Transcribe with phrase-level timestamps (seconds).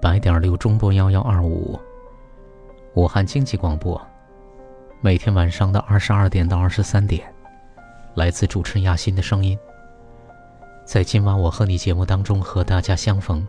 [0.00, 1.78] 百点六中波幺幺二五，
[2.94, 4.00] 武汉经济广播。
[5.02, 7.30] 每天晚上的二十二点到二十三点，
[8.14, 9.58] 来自主持人亚欣的声音。
[10.86, 13.46] 在今晚我和你节目当中和大家相逢。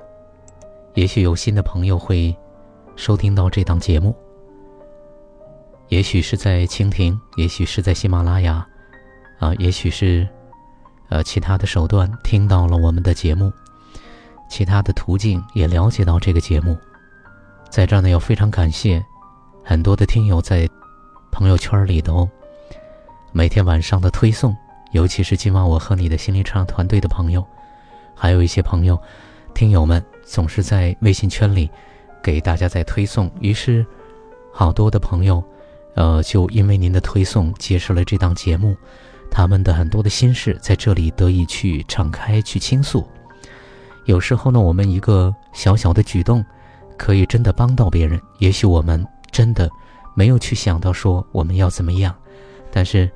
[0.94, 2.36] 也许有新的朋友会
[2.98, 4.14] 收听到这档节目，
[5.88, 8.68] 也许是在蜻蜓，也许是在喜马拉雅，
[9.40, 10.28] 啊，也许是
[11.08, 13.54] 呃其他的手段听到了我们的节目。
[14.52, 16.78] 其他的途径也了解到这个节目，
[17.70, 19.02] 在这儿呢，要非常感谢
[19.64, 20.68] 很多的听友在
[21.32, 22.30] 朋友圈里头
[23.32, 24.54] 每天晚上的推送，
[24.92, 27.48] 尤其是今晚我和你的心灵成长团队的朋友，
[28.14, 29.02] 还有一些朋友
[29.54, 31.72] 听友们总是在微信圈里
[32.22, 33.86] 给大家在推送，于是
[34.52, 35.42] 好多的朋友，
[35.96, 38.76] 呃，就因为您的推送结识了这档节目，
[39.32, 43.08] 他们的很多的心事在这里得以去敞开去倾诉。
[44.06, 46.44] 有时候呢，我们一个小小的举动，
[46.98, 48.20] 可以真的帮到别人。
[48.40, 49.70] 也许我们真的
[50.16, 52.14] 没有去想到说我们要怎么样，
[52.72, 53.10] 但是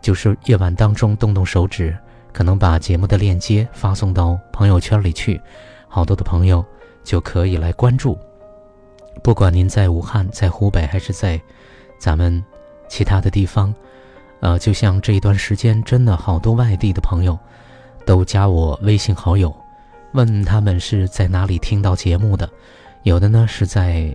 [0.00, 1.96] 就是夜晚当中动动手指，
[2.32, 5.40] 可能把节目的链接发送到朋友圈里去，
[5.88, 6.64] 好多的朋友
[7.04, 8.18] 就可以来关注。
[9.22, 11.40] 不管您在武汉、在湖北，还是在
[11.98, 12.42] 咱们
[12.88, 13.72] 其他的地方，
[14.40, 17.38] 呃，就像这一段时间，真的好多外地的朋友
[18.06, 19.54] 都加我微信好友。
[20.12, 22.48] 问他们是在哪里听到节目的，
[23.02, 24.14] 有的呢是在，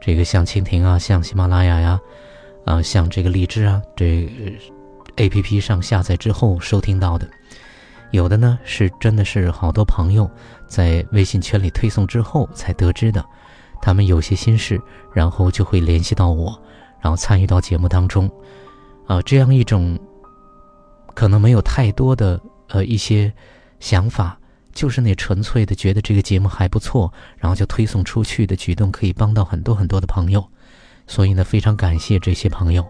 [0.00, 2.00] 这个像蜻蜓啊，像喜马拉雅呀，
[2.64, 4.28] 啊，像这个荔枝啊，这
[5.16, 7.28] A P P 上下载之后收听到的，
[8.10, 10.28] 有的呢是真的是好多朋友
[10.66, 13.24] 在微信圈里推送之后才得知的，
[13.80, 14.80] 他们有些心事，
[15.14, 16.60] 然后就会联系到我，
[17.00, 18.28] 然后参与到节目当中，
[19.06, 19.96] 啊，这样一种
[21.14, 23.32] 可能没有太多的呃一些
[23.78, 24.36] 想法。
[24.76, 30.46] 就是那纯粹的觉得这个节目还不错，然后就推送出去的举动，可以帮到很多很多的朋友，
[31.06, 32.86] 所以呢，非常感谢这些朋友。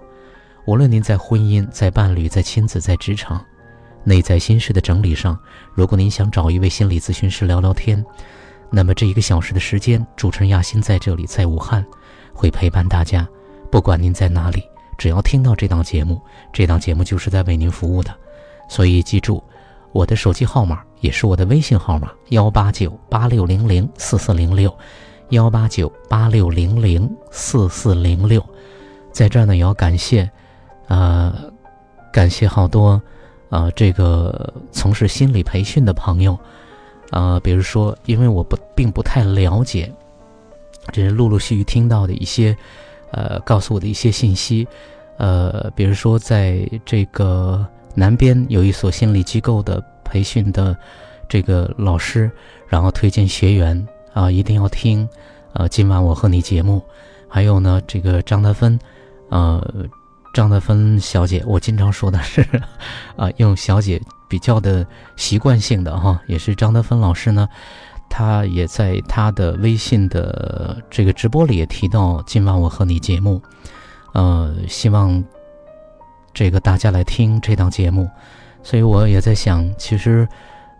[0.66, 3.40] 无论您在婚姻、在伴侣、在亲子、在职场，
[4.02, 5.38] 内在心事的整理上，
[5.74, 8.04] 如果您想找一位心理咨询师聊聊天，
[8.68, 11.86] 那么这一个小时的时间，主持人亚欣在这里，在武汉，
[12.34, 13.24] 会陪伴大家。
[13.70, 14.60] 不管您在哪里，
[14.98, 16.20] 只要听到这档节目，
[16.52, 18.12] 这档节目就是在为您服务的。
[18.68, 19.40] 所以记住。
[19.96, 24.70] 我的手机号码也是我的微信号码：幺八九八六零零四四零六，
[25.30, 28.44] 幺八九八六零零四四零六。
[29.10, 30.30] 在这儿呢，也要感谢，
[30.88, 31.32] 呃，
[32.12, 33.00] 感谢好多，
[33.48, 36.38] 呃，这个从事心理培训的朋友，
[37.10, 39.90] 呃，比如说，因为我不并不太了解，
[40.92, 42.54] 这是陆陆续续听到的一些，
[43.12, 44.68] 呃，告诉我的一些信息，
[45.16, 47.66] 呃，比如说在这个。
[47.96, 50.76] 南边有一所心理机构的培训的
[51.28, 52.30] 这个老师，
[52.68, 55.08] 然后推荐学员啊，一定要听，
[55.54, 56.84] 呃，今晚我和你节目，
[57.26, 58.78] 还有呢，这个张德芬，
[59.30, 59.60] 呃，
[60.34, 62.46] 张德芬小姐，我经常说的是，
[63.16, 64.86] 啊，用小姐比较的
[65.16, 67.48] 习惯性的哈， 也是张德芬老师呢，
[68.10, 73.42] 他也在他的微信的这个直播里也提到今晚我和你节目，
[74.12, 75.24] 呃，希望。
[76.36, 78.06] 这个大家来听这档节目，
[78.62, 80.28] 所以我也在想，其实，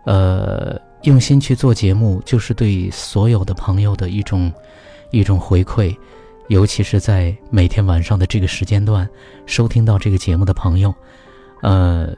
[0.05, 4.53] 呃，用心去做节目，就是对所有的朋友的一种
[5.09, 5.97] 一种回馈，
[6.49, 9.09] 尤其是在每天晚上的这个时间段
[9.47, 10.93] 收听到这个节目的朋友，
[11.63, 12.15] 呃，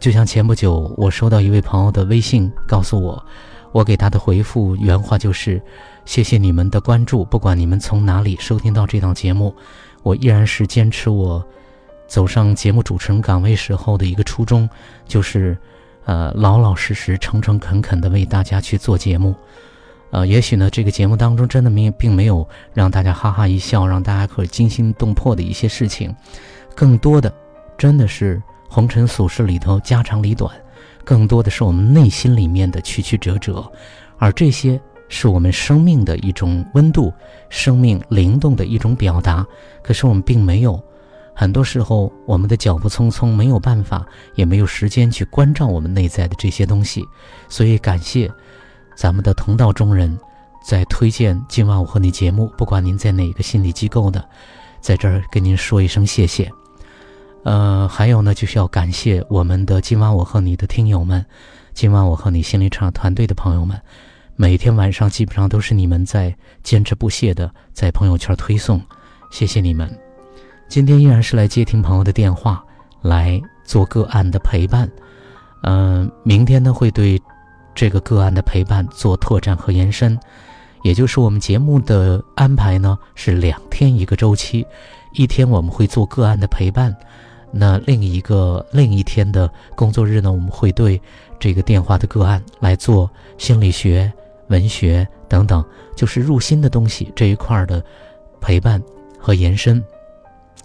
[0.00, 3.24] 就像前不久我收到一位朋友的微信，告诉我，
[3.70, 5.62] 我给他的回复原话就是：
[6.04, 9.54] 谢谢你们的关注，不管你们从哪里收听到这档节目，
[10.02, 11.40] 我依然是坚持我。
[12.10, 14.68] 走上节目主持人岗位时候的一个初衷，
[15.06, 15.56] 就是，
[16.06, 19.32] 呃，老老实实、诚诚恳恳的为大家去做节目，
[20.10, 26.12] 呃，也许呢，这个节目当中真的没并没有让大家哈哈一笑，让大家可惊心动魄的一些事情，
[26.74, 27.32] 更多的，
[27.78, 30.52] 真的是红尘俗世里头家长里短，
[31.04, 33.64] 更多的是我们内心里面的曲曲折折，
[34.18, 37.12] 而这些是我们生命的一种温度，
[37.50, 39.46] 生命灵动的一种表达。
[39.80, 40.82] 可是我们并没有，
[41.40, 44.04] 很多时候我们的脚步匆匆，没有办法，
[44.34, 47.02] 也没有时间去关照我们内在的这些东西。
[47.48, 48.30] 所以感谢
[48.94, 50.14] 咱们的同道中人，
[50.62, 54.22] 在推荐今晚我和你节目，不管您在哪个心理机构的，
[54.82, 56.52] 在这儿跟您说一声谢谢。
[57.44, 61.24] 呃，还有呢，就是要感谢我们的今晚我和你的听友们，
[61.72, 63.80] 今晚我和你心理场团队的朋友们，
[64.36, 68.78] 每天晚上基本上都是你们在坚持不懈的在朋友圈推送，
[69.30, 70.09] 谢谢你们。
[70.70, 72.64] 今天依然是来接听朋友的电话，
[73.02, 74.88] 来做个案的陪伴。
[75.64, 77.20] 嗯，明天呢会对
[77.74, 80.16] 这个个案的陪伴做拓展和延伸，
[80.84, 84.64] 也就是我们节目的安排呢是两天一个周期，
[85.12, 86.96] 一天我们会做个案的陪伴。
[87.50, 91.02] 那另一个另一天的工作日呢，我们会对
[91.40, 94.10] 这个电话的个案来做心理学、
[94.46, 95.64] 文学等等，
[95.96, 97.84] 就是入心的东西这一块的
[98.40, 98.80] 陪伴
[99.18, 99.84] 和延伸。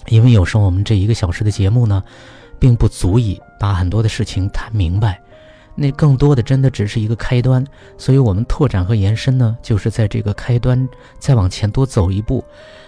[0.07, 2.03] 因为有时候我们这一个小时的节目呢，
[2.59, 5.21] 并不足以把很多的事情谈明白，
[5.75, 7.65] 那更多的真的只是一个开端。
[7.97, 10.87] 所以我们拓展和延伸呢，就是在这个开端
[11.19, 12.43] 再往前多走一步。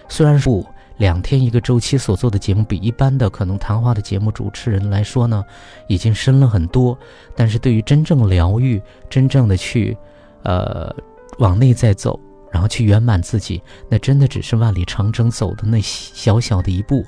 [0.08, 0.66] 虽然不。
[0.98, 5.44] 两天一个周期所做的节目，比一般的可能谈话的节目主持人来说呢，
[5.86, 6.98] 已经深了很多。
[7.36, 9.96] 但是对于真正疗愈、真正的去，
[10.42, 10.92] 呃，
[11.38, 12.18] 往内在走，
[12.50, 17.04] 然后去圆满自己，那真的只是万里长征走的那小小的一步。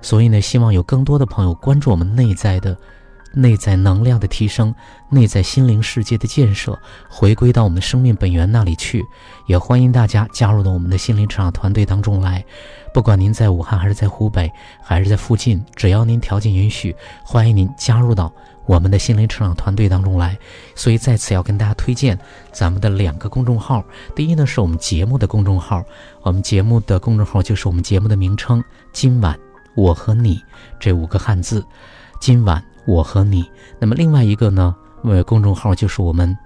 [0.00, 2.76] 所以呢，希望有更多的朋友关注我们内在的。
[3.34, 4.74] 内在能量的提升，
[5.08, 6.78] 内在心灵世界的建设，
[7.08, 9.02] 回归到我们生命本源那里去。
[9.46, 12.44] 也欢迎大家加入到我们的心灵成长团队当中来。
[12.92, 14.52] 不管您在武汉还是在湖北，
[14.82, 18.30] 还是在附近，只要您条件允许，欢迎您加入到
[18.66, 20.38] 我们的心灵成长团队当中来。
[20.74, 22.18] 所以在此要跟大家推荐
[22.52, 23.84] 咱们的两个公众号。
[24.14, 25.84] 第一呢，是我们节目的公众号，
[26.22, 28.62] 我们节目的公众号就是我们节目的名称
[28.92, 29.38] “今晚
[29.74, 30.42] 我和你”
[30.80, 31.64] 这五个汉字，
[32.20, 32.62] 今晚。
[32.84, 33.48] 我和你，
[33.78, 34.74] 那么另外一个呢？
[35.04, 36.36] 呃，公众号就是我们，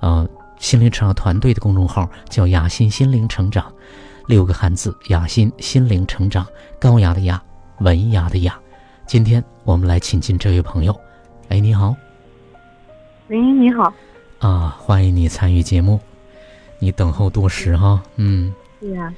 [0.00, 0.28] 呃，
[0.58, 3.72] 心灵成长团队的公众号，叫雅欣心灵成长，
[4.26, 6.46] 六个汉字：雅欣心灵成长，
[6.78, 7.42] 高雅的雅，
[7.78, 8.60] 文雅的雅。
[9.06, 10.94] 今天我们来请进这位朋友，
[11.48, 11.94] 哎，你好，
[13.28, 13.92] 喂，你好，
[14.40, 16.00] 啊，欢迎你参与节目，
[16.80, 19.12] 你等候多时哈，嗯，对呀，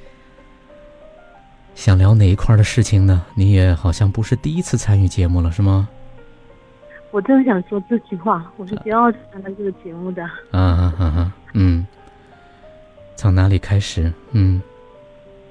[1.73, 3.25] 想聊哪一块的事情呢？
[3.33, 5.89] 你也好像不是第一次参与节目了，是吗？
[7.11, 10.23] 我正想说这句话，我是第二次参加这个节目的。
[10.51, 11.85] 啊哈哈，嗯，
[13.15, 14.13] 从哪里开始？
[14.33, 14.61] 嗯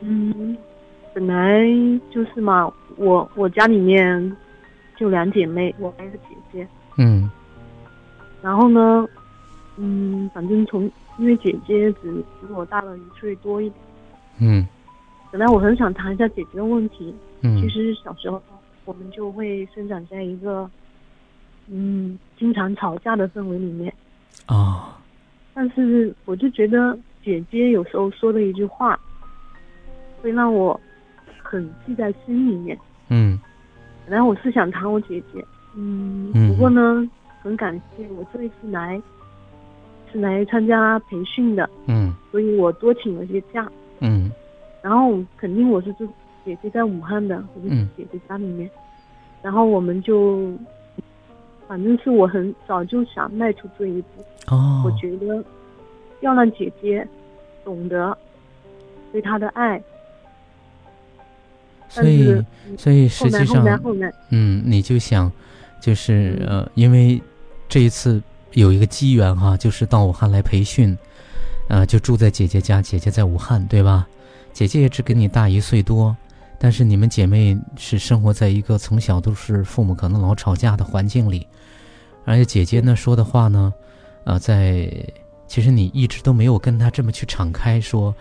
[0.01, 0.57] 嗯，
[1.13, 1.61] 本来
[2.15, 4.37] 就是嘛，我我家里面
[4.99, 6.69] 就两姐妹，我还有个姐姐。
[6.97, 7.31] 嗯。
[8.43, 9.06] 然后呢，
[9.77, 13.81] 嗯，反正从因为姐姐只比我大了一岁多一点。
[14.41, 14.67] 嗯。
[15.31, 17.15] 本来我很想谈一下姐姐的问题。
[17.43, 17.61] 嗯。
[17.61, 18.43] 其实小时候
[18.85, 20.69] 我们就会生长在一个。
[21.71, 23.93] 嗯，经常吵架的氛围里面，
[24.47, 24.99] 啊，
[25.53, 28.99] 但是我就觉得姐姐有时候说的一句话，
[30.23, 30.81] 会让我
[31.43, 32.79] 很记在心里面。
[33.11, 33.39] 嗯，
[34.08, 35.44] 本来我是想谈我姐姐，
[35.76, 37.06] 嗯，不过呢，
[37.43, 38.98] 很感谢我这一次来
[40.10, 44.32] 是来参加培训的，嗯，所以我多请了些假，嗯，
[44.81, 46.08] 然后肯定我是住
[46.43, 48.70] 姐姐在武汉的，我就姐姐家里面，
[49.43, 50.50] 然后我们就。
[51.67, 54.24] 反正是我很早就想迈出这一步。
[54.46, 55.44] 哦，我觉得
[56.20, 57.06] 要让姐姐
[57.62, 58.17] 懂得
[59.12, 59.79] 对她的爱。
[61.89, 62.45] 所以，
[62.77, 63.65] 所以实际上，
[64.31, 65.31] 嗯，你就想，
[65.81, 67.21] 就是呃，因为
[67.69, 70.97] 这一次有一个机缘哈，就是到武汉来培训，
[71.69, 74.07] 呃，就住在姐姐家，姐姐在武汉，对吧？
[74.53, 76.17] 姐姐也只跟你大一岁多。
[76.61, 81.47] 但是你们姐妹是生活在一个从小都是父母可能老吵架的环境里，
[82.25, 83.73] 而且姐姐呢说的话呢，
[84.25, 84.91] 呃，在
[85.47, 88.13] 其实你一直都没有跟她这么去敞开说，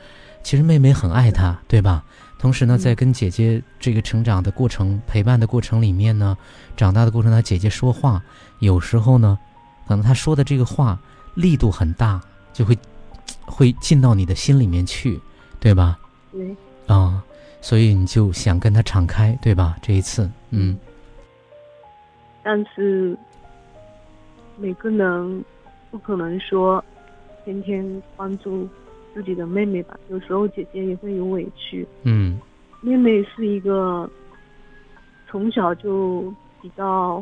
[0.43, 2.05] 其实妹妹很爱她，对吧？
[2.39, 6.37] 同时呢，在跟姐姐这个成长的过程、陪伴的过程里面呢，
[6.75, 8.21] 长大的过程，她姐姐说话
[8.59, 9.37] 有时候呢，
[9.87, 10.99] 可能她说的这个话
[11.35, 12.21] 力度很大，
[12.53, 12.77] 就会
[13.45, 15.19] 会进到你的心里面去，
[15.59, 15.97] 对吧？
[16.31, 16.55] 对。
[16.87, 17.23] 啊。
[17.59, 19.75] 所以你就想跟她敞开，对吧？
[19.81, 20.77] 这一次，嗯。
[22.43, 23.17] 但是
[24.57, 25.43] 每个人
[25.91, 26.81] 不可能说
[27.43, 28.69] 天天关注
[29.17, 29.97] 自己的妹妹吧？
[30.09, 31.87] 有时候姐姐也会有委屈。
[32.03, 32.39] 嗯。
[32.81, 34.07] 妹妹是一个
[35.27, 36.31] 从小就
[36.61, 37.19] 比较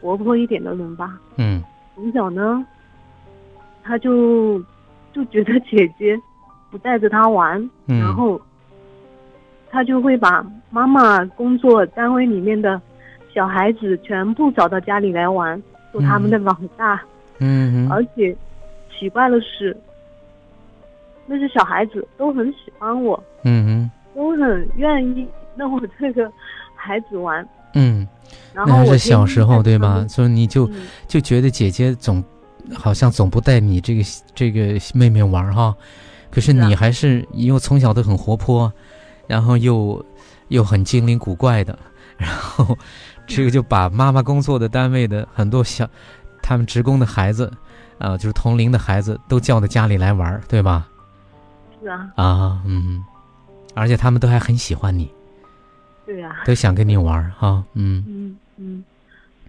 [0.00, 1.16] 活泼一点的人吧。
[1.36, 1.62] 嗯。
[1.94, 2.66] 从小呢，
[3.84, 4.58] 她就
[5.12, 6.20] 就觉得姐姐
[6.72, 8.40] 不带着她玩，然后
[9.70, 12.82] 她就会把妈妈工作单位里面的
[13.32, 15.62] 小孩子全部找到家里来玩，
[15.92, 17.00] 做他们的老大。
[17.38, 17.88] 嗯。
[17.88, 18.36] 而且
[18.90, 19.76] 奇怪的是，
[21.26, 23.22] 那些小孩子都很喜欢我。
[23.44, 23.90] 嗯嗯。
[24.14, 25.26] 都很愿意
[25.56, 26.30] 让我这个
[26.74, 27.46] 孩子玩。
[27.74, 28.06] 嗯。
[28.52, 30.06] 然后是小时候对吧？
[30.08, 30.68] 所以你就
[31.06, 32.22] 就觉得姐姐总
[32.72, 34.02] 好像总不带你这个
[34.34, 35.74] 这个妹妹玩哈，
[36.30, 38.72] 可是你还是又从小都很活泼，
[39.26, 40.04] 然后又
[40.48, 41.78] 又很精灵古怪的，
[42.16, 42.76] 然后
[43.26, 45.86] 这个就把妈妈工作的单位的很多小
[46.42, 47.52] 他们职工的孩子
[47.98, 50.88] 啊，就是同龄的孩子都叫到家里来玩，对吧？
[51.84, 52.10] 是啊。
[52.16, 53.04] 啊，嗯，
[53.74, 55.10] 而且他们都还很喜欢你。
[56.06, 56.42] 对呀。
[56.46, 58.02] 都想跟你玩哈，嗯。
[58.08, 58.38] 嗯。
[58.56, 58.84] 嗯，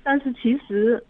[0.03, 1.01] 但是其实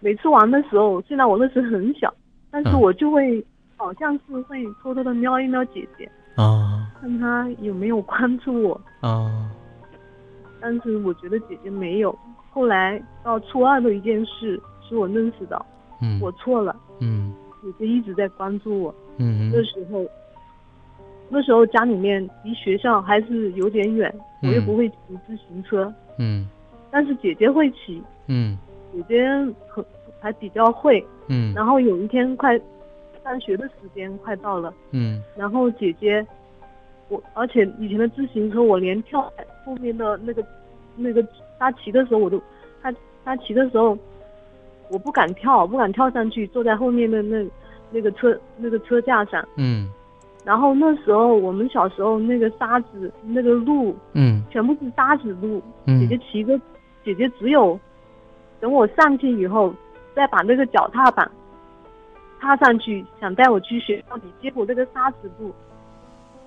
[0.00, 2.12] 每次玩的时候，虽然我那时很小，
[2.50, 3.44] 但是我就会
[3.76, 9.50] 好像是会偷偷的瞄一瞄姐姐啊，看她有没有关注我啊。
[10.60, 12.18] 但是我觉得姐姐没有。
[12.50, 15.64] 后来到初二的一件事，是我认识到，
[16.00, 20.06] 嗯，我错了，嗯，姐姐一直在关注我，嗯，那时候。
[21.30, 24.10] 那时候家里面离学校还是有点远，
[24.42, 24.96] 我又不会骑
[25.26, 26.48] 自行车，嗯，
[26.90, 28.56] 但是姐姐会骑，嗯，
[28.94, 29.28] 姐姐
[29.68, 29.84] 很
[30.20, 32.58] 还比较会，嗯，然后有一天快
[33.22, 36.26] 上学的时间快到了，嗯，然后姐姐，
[37.10, 39.30] 我而且以前的自行车我连跳
[39.66, 40.42] 后面的那个
[40.96, 41.22] 那个
[41.58, 42.42] 她骑的时候我都，
[42.82, 42.90] 她
[43.22, 43.98] 她骑的时候
[44.88, 47.44] 我不敢跳，不敢跳上去，坐在后面的那
[47.90, 49.90] 那个车那个车架上，嗯。
[50.44, 55.62] 然后那时候我们小时候那个沙子那个路，嗯，全部是沙子路。
[55.84, 56.58] 嗯，姐姐骑个，
[57.04, 57.78] 姐姐只有
[58.58, 59.74] 等我上去以后，
[60.14, 61.30] 再把那个脚踏板
[62.40, 64.22] 踏上去，想带我去学校里。
[64.40, 65.52] 结果那个沙子路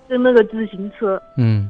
[0.08, 1.70] 跟那个自行车，嗯，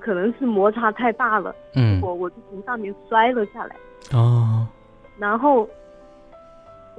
[0.00, 3.76] 可能是摩擦太大了，嗯，我我就从上面摔了下来。
[4.12, 4.66] 哦，
[5.18, 5.66] 然后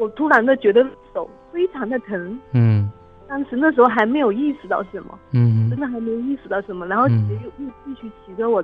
[0.01, 2.39] 我突然的觉得手非常的疼。
[2.53, 2.89] 嗯。
[3.29, 6.85] 当时那时候还没有意识到什么，嗯，真的还没有意识到什么。
[6.85, 8.61] 然后姐姐又又继续骑着我，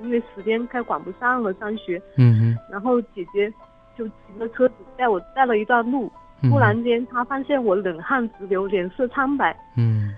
[0.00, 3.52] 因为时间快赶不上了上学，嗯然后姐姐
[3.98, 6.10] 就骑着车子带我带了一段路，
[6.48, 10.14] 突然间她发现我冷汗直流，脸色苍白，嗯，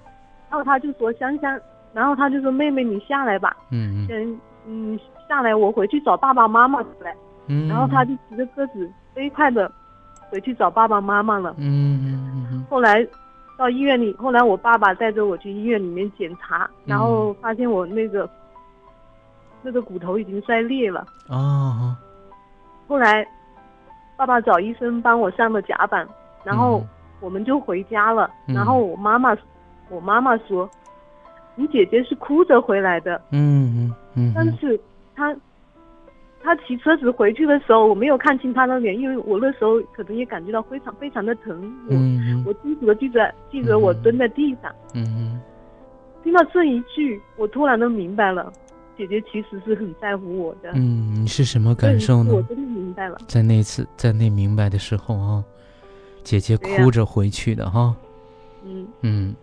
[0.49, 1.59] 然后她就说香香，
[1.93, 7.13] 然后她就说妹妹你下来吧，嗯嗯嗯下来我回去找爸爸妈妈来，
[7.49, 9.69] 嗯，然后她就骑着车子飞快的
[10.31, 13.07] 回去找爸爸妈妈了，嗯嗯，后来。
[13.59, 18.27] 到医院里，后来我爸爸带着我去医院里面检查，然后发现我那个
[19.61, 21.07] 那个骨头已经摔裂了。
[21.29, 21.95] 哦。
[22.89, 23.23] 后来，
[24.17, 26.09] 爸爸找医生帮我上了甲板，
[26.43, 26.83] 然后
[27.21, 28.31] 我们就回家了。
[28.47, 29.37] 然后我妈妈，
[29.91, 30.67] 我妈妈说，
[31.55, 33.21] 你姐姐是哭着回来的。
[33.31, 34.33] 嗯嗯嗯。
[34.35, 34.81] 但是
[35.15, 35.37] 她。
[36.43, 41.73] 他骑车子回去的时候，我没有看清他的脸，因为我那时候可能也感觉到非常非常的疼。
[41.89, 44.75] 嗯我清楚的记得记得我蹲在地上。
[44.95, 45.41] 嗯
[46.23, 48.53] 听到这一句，我突然都明白了，
[48.97, 50.71] 姐姐其实是很在乎我的。
[50.75, 52.35] 嗯，你是什么感受呢？
[52.35, 53.19] 我真的明白了。
[53.27, 55.45] 在那次在那明白的时候啊，
[56.23, 57.95] 姐姐哭着回去的哈。
[58.65, 59.35] 嗯嗯。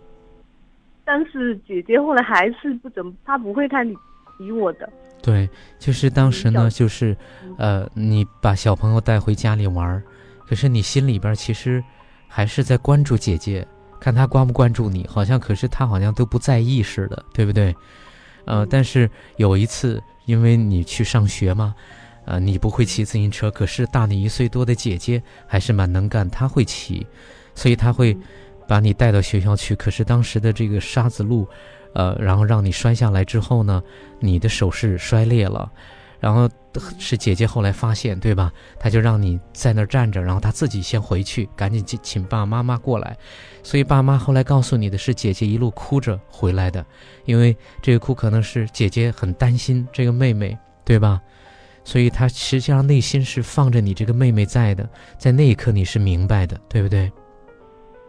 [1.04, 3.96] 但是姐姐后来还是不怎么，她不会太理
[4.38, 4.88] 理我的。
[5.28, 7.14] 对，就是当时呢，就是，
[7.58, 10.02] 呃，你把小朋友带回家里玩儿，
[10.48, 11.84] 可是你心里边其实
[12.30, 13.68] 还是在关注姐姐，
[14.00, 17.76] 看她关不关注你，好像可是她好像都不在意似的，对不对？
[18.46, 21.76] 呃，但是有一次，因为你去上学嘛，
[22.24, 27.06] 呃，你不会骑自行车，可是大你一岁多的姐姐还是蛮能干，她会骑，
[27.54, 28.18] 所以她会
[28.66, 29.76] 把你带到学校去。
[29.76, 31.46] 可是当时的这个沙子路。
[31.98, 33.82] 呃，然后让你摔下来之后呢，
[34.20, 35.68] 你的手是摔裂了，
[36.20, 36.48] 然后
[37.00, 38.54] 是姐姐后来发现，对吧？
[38.80, 43.18] 她就让你在那儿站着，然后她自己先回去，赶紧请请爸爸妈妈过来。
[43.64, 46.86] 所以爸妈后来告诉你的是，姐姐一路哭着回来的，
[47.26, 51.20] 因为这个哭可能是姐姐很担心这个妹妹，对吧？
[51.84, 54.88] 所以她实际上内心是放着你这个妹妹在的，
[55.18, 57.12] 在那一刻你是明白的，对不对？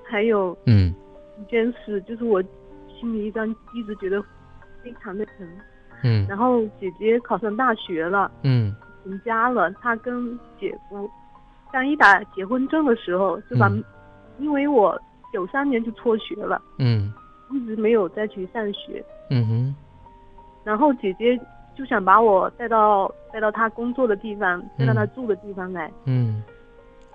[0.05, 0.95] 还有，嗯，
[1.41, 2.45] 一件事就是我。
[2.99, 4.23] 心里一张一直觉得
[4.83, 5.47] 非常的疼，
[6.03, 8.75] 嗯，然后姐姐考上大学了，嗯，
[9.05, 11.09] 成家了，她跟姐夫
[11.73, 13.71] 刚一打结婚证的时候就把，
[14.39, 15.01] 因为我
[15.33, 17.13] 九三年就辍学了，嗯，
[17.51, 19.75] 一直没有再去上学，嗯哼，
[20.65, 21.39] 然后姐姐
[21.77, 25.93] 就想把我带到带到她工作的地方，带到她住的地方来。
[26.05, 26.43] 嗯。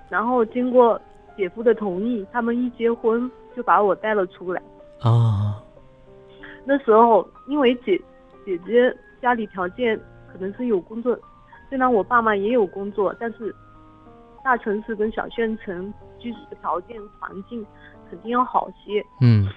[0.10, 1.02] 然后经过
[1.36, 4.62] 姐夫的同意，他们一结婚就把我带了出来。
[5.02, 5.60] 啊。
[6.65, 8.00] 那时候因为姐
[8.46, 10.00] 姐姐家里条件
[10.32, 11.17] 可能是有工作，
[11.70, 13.53] 虽然我爸妈也有工作，但是
[14.43, 17.65] 大城市跟小县城居住的条件环境
[18.10, 19.03] 肯定要好些。
[19.22, 19.48] 嗯。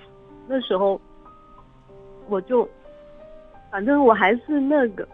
[0.48, 1.00] 那时候
[2.28, 2.68] 我就。
[3.68, 5.06] 反正我还是那个，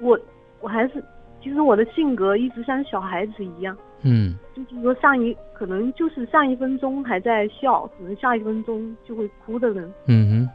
[0.00, 0.16] 我
[0.60, 1.02] 我还是，
[1.42, 10.50] 其实我的性格一直像小孩子一样，嗯，就是说上一可能就是上一分钟还在笑，可能下一分钟就会哭的人，嗯哼。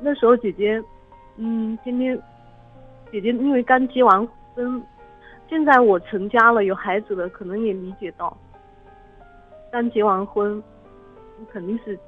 [0.00, 0.82] 那时候姐姐，
[1.36, 2.16] 嗯，今天，
[3.10, 4.82] 姐姐因为刚结完婚，
[5.48, 8.36] 现在我成家了有孩子了，可能也理解到，
[9.72, 10.62] 刚结完婚，
[11.50, 11.98] 肯定是。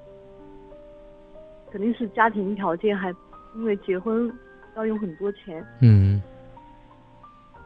[1.71, 3.09] 肯定是家庭条件还，
[3.57, 4.31] 因为结婚
[4.77, 5.65] 要用很多钱。
[5.81, 6.21] 嗯。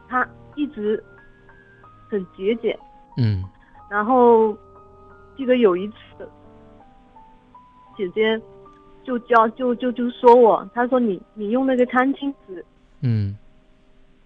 [0.07, 1.03] 他一直
[2.09, 2.77] 很节俭。
[3.17, 3.43] 嗯。
[3.89, 4.55] 然后
[5.35, 5.95] 记得有一次，
[7.95, 8.39] 姐姐
[9.03, 12.63] 就教就就就说我，她说你你用那个餐巾纸。
[13.01, 13.37] 嗯。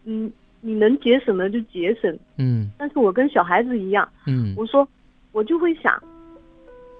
[0.04, 2.18] 嗯，你能节省的就节省。
[2.38, 2.72] 嗯。
[2.78, 4.08] 但是我跟小孩子一样。
[4.26, 4.54] 嗯。
[4.58, 4.88] 我说，
[5.32, 6.02] 我就会想，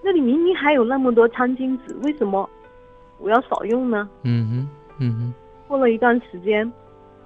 [0.04, 2.48] 那里明明还有那么多餐巾纸，为什么？
[3.18, 4.08] 我要少用呢。
[4.24, 5.34] 嗯哼，嗯哼。
[5.68, 6.70] 过了一段时间，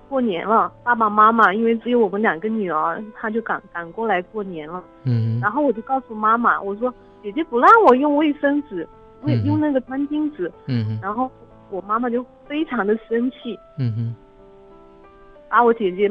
[0.08, 4.82] 过年了，爸爸妈妈因为只有我们两个女儿，他就赶赶过来过年了。
[5.04, 5.38] 嗯。
[5.40, 8.88] 然后我就告诉妈妈，我说姐姐不让我用卫生纸，
[9.24, 10.50] 用用那个餐巾纸。
[10.66, 10.98] 嗯哼。
[11.02, 11.30] 然后
[11.70, 13.58] 我妈妈就非常的生气。
[13.78, 14.14] 嗯哼。
[15.48, 16.10] 把我姐姐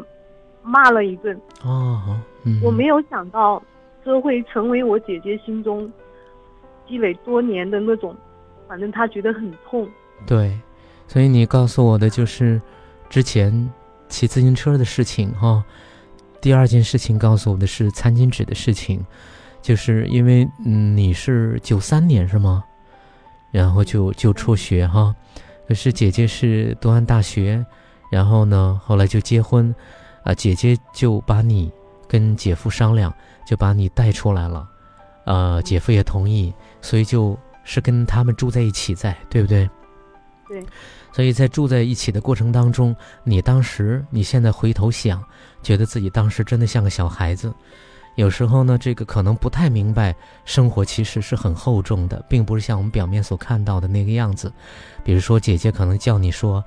[0.61, 1.39] 骂了一顿。
[1.63, 2.19] 哦。
[2.63, 3.61] 我没有想到，
[4.03, 5.91] 这会成为我姐姐心中
[6.87, 8.15] 积累多年的那种。
[8.67, 9.87] 反正她觉得很痛，
[10.25, 10.59] 对，
[11.07, 12.59] 所以你告诉我的就是
[13.09, 13.53] 之前
[14.09, 15.63] 骑自行车的事情哈。
[16.41, 19.03] 第二件事情告诉我的是餐巾纸的事情，
[19.61, 22.63] 就是因为嗯你是九三年是吗？
[23.51, 25.15] 然后就就辍学哈，
[25.67, 27.65] 可是姐姐是读完大学，
[28.11, 29.73] 然后呢后来就结婚，
[30.23, 31.71] 啊姐姐就把你
[32.07, 33.13] 跟姐夫商量，
[33.47, 34.67] 就把你带出来了，
[35.25, 37.37] 呃姐夫也同意，所以就。
[37.67, 39.67] 是跟他们住在一起，在对不对？
[40.47, 40.63] 对。
[41.15, 45.23] 所以在住在一起的过程当中，你当时，你现在回头想，
[45.63, 47.53] 觉得自己当时真的像个小孩子。
[48.15, 54.51] 有时候呢，这个可能不太明白，生活其实是很厚重的，并不是像我们表面所看到的那个样子。
[55.05, 56.61] 比如说，姐姐可能叫你说，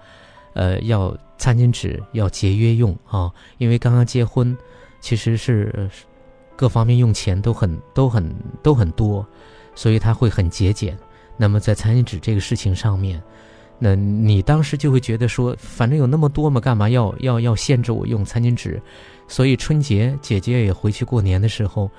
[0.55, 4.57] 呃，要餐巾纸要节约用啊，因为刚刚结婚，
[4.99, 5.91] 其实是
[6.57, 9.27] 各方面用钱都很、都很、都很多。
[9.75, 10.99] 所以他会很节俭，
[11.37, 13.23] 那么在餐巾纸这个事情上面，
[13.79, 18.81] 那你当时就会觉得说，反正有那么多嘛，干嘛要要要限制我用餐巾纸？
[19.29, 21.91] 所以春节姐姐也回去过年的时候，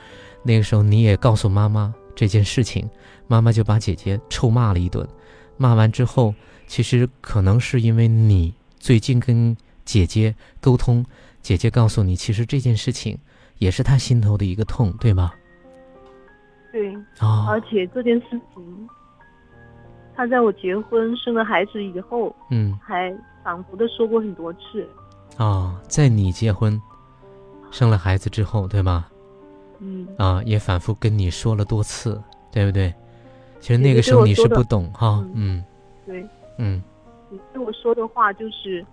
[0.44, 2.90] 那个时候你也告诉妈妈这件事情，
[3.28, 5.08] 妈妈就把姐姐臭骂了一顿。
[5.58, 6.34] 骂完之后，
[6.68, 11.06] 其实可能是因为你最近跟姐姐沟通，
[11.42, 13.18] 姐姐告诉你，其实这件事情
[13.58, 15.32] 也是她心头的一个痛，对吗？
[16.72, 18.90] 对，而且这件事情，
[20.20, 24.86] 他在我结婚生了孩子以后，嗯，还反复的说过很多次。
[25.38, 26.78] 啊，在你结婚
[27.72, 29.06] 生了孩子之后，对吗？
[29.80, 30.06] 嗯。
[30.18, 32.94] 啊，也反复跟你说了多次，对不对？
[33.62, 35.64] 其实那个时候你是不懂哈，嗯。
[36.06, 36.28] 对。
[36.58, 36.84] 嗯。
[37.30, 38.86] 你对我说的话就是，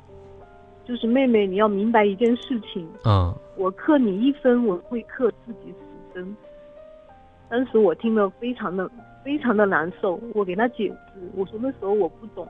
[0.84, 2.88] 就是妹妹，你要明白一件事情。
[3.02, 3.34] 啊。
[3.56, 6.36] 我克你一分，我会克自己十分。
[7.48, 8.88] 当时我听了非常的
[9.26, 12.46] 非常的难受，我给他解释，我说那时候我不懂，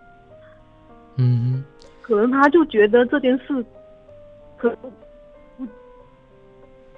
[1.17, 1.65] 嗯，
[2.03, 3.65] 可能他就觉得这件事，
[4.59, 4.93] 可能
[5.57, 5.67] 不，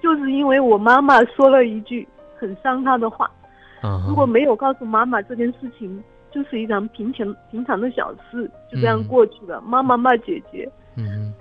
[0.02, 2.04] 就是因为我妈妈说了一句
[2.36, 3.30] 很伤他的话，
[4.08, 9.60] 如果没有告诉妈妈这件事情，就是一场平常平常的小事，就这样过去了。
[9.60, 11.32] 妈妈骂姐姐，嗯，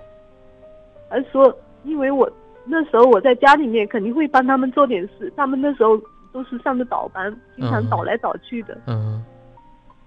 [1.08, 2.30] 还说因为我
[2.64, 6.00] 那时候我在家里面肯定会帮他们做点事，他们那时候。
[6.32, 8.78] 都是上着倒班，经常倒来倒去的。
[8.86, 9.22] 嗯，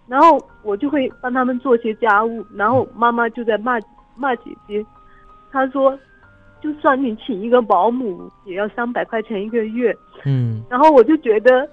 [0.07, 3.79] 然后我就会帮他们做些家务，然后妈妈就在骂
[4.15, 4.85] 骂姐姐，
[5.51, 5.97] 她说，
[6.61, 9.95] 就算你请一个保姆，也要三百块钱一个月。
[10.25, 11.67] 嗯，然后我就觉得，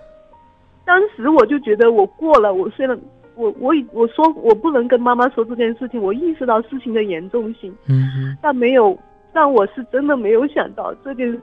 [0.85, 2.99] 当时我就觉得我过了，我虽然
[3.35, 7.75] 我我我说我不能跟妈妈说这件事情，我意识到事情的严重性。
[7.89, 8.99] 嗯，但没有。
[9.33, 11.43] 但我是真的没有想到这件事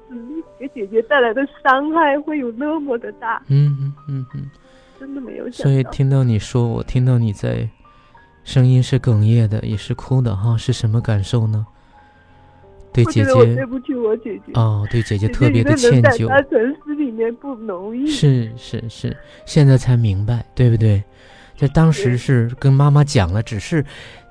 [0.59, 3.41] 给姐姐带来的伤害会有那么的大。
[3.47, 4.49] 嗯嗯嗯嗯，
[4.99, 5.63] 真的没有想到。
[5.63, 7.69] 所以听到你说，我听到你在
[8.43, 11.65] 声音是哽咽的，也是哭的哈，是什么感受呢？
[12.91, 16.29] 对姐姐，对不起我姐姐哦，对姐姐特别的歉疚。
[16.29, 18.07] 在城市里面不容易。
[18.07, 21.03] 是是是，现在才明白，对不对？
[21.57, 23.83] 这当时是跟妈妈讲了，只是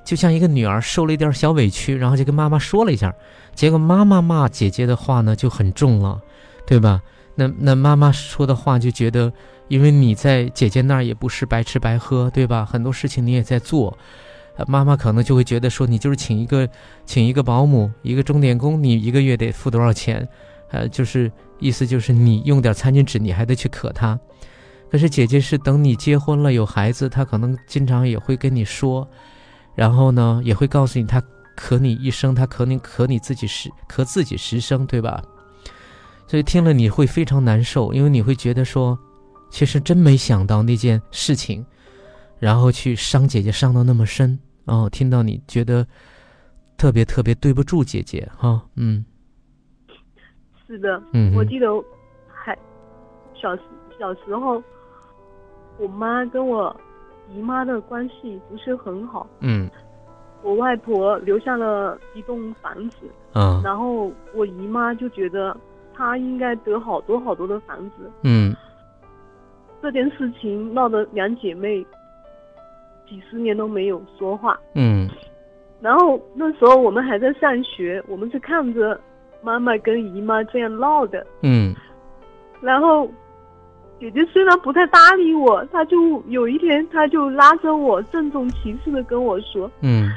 [0.05, 3.15] 就像一个女儿受了一点小委屈，然后就跟妈妈说了一下，
[3.55, 6.21] 结果妈妈骂姐姐的话呢就很重了，
[6.67, 7.03] 对吧？
[7.35, 9.33] 那那妈妈说的话就觉得，
[9.69, 12.65] 因为你在姐姐那儿也不是白吃白喝，对吧？
[12.65, 13.97] 很多事情你也在做。
[14.69, 16.69] 妈妈可能就会觉得说，你就是请一个，
[17.05, 20.29] 请一个保姆，一个钟点工，你一个月得付多少钱？
[20.71, 24.17] 呃，就是意思就是你用点餐巾纸，你还得去可他。
[24.89, 29.09] 可是姐姐是等你结婚了有孩子，她可能经常也会跟你说，
[29.75, 31.23] 然后呢也会告诉你，他
[31.57, 35.23] 可你一生，他可你可你自己十可自己十生，对吧？
[36.27, 38.99] 所以听了你会非常难受，因为你会觉得说，
[39.51, 41.65] 其实真没想到那件事情。
[42.41, 44.87] 然后去伤姐姐，伤到那么深哦！
[44.91, 45.87] 听到你觉得
[46.77, 49.03] 特别特别对不住姐姐哈，嗯，
[50.67, 51.69] 是的，嗯，我记得
[52.29, 52.59] 还
[53.41, 53.63] 小时
[53.99, 54.63] 小时候，
[55.79, 56.75] 我妈跟我
[57.31, 59.69] 姨妈的关系不是很好，嗯，
[60.43, 62.99] 我外婆留下了一栋房子，
[63.35, 65.57] 嗯，然后我姨妈就觉得
[65.95, 68.55] 她应该得好多好多的房子，嗯，
[69.83, 71.85] 这件事情闹得两姐妹。
[73.07, 75.07] 几十年都没有说话，嗯，
[75.79, 78.99] 然后那时候我们还在上学，我们是看着
[79.43, 81.75] 妈妈跟姨妈这样闹的，嗯，
[82.63, 83.07] 然后
[84.01, 90.11] 姐姐虽然不太搭理我，她就有一天，她就拉着我郑重其事的跟我说，嗯，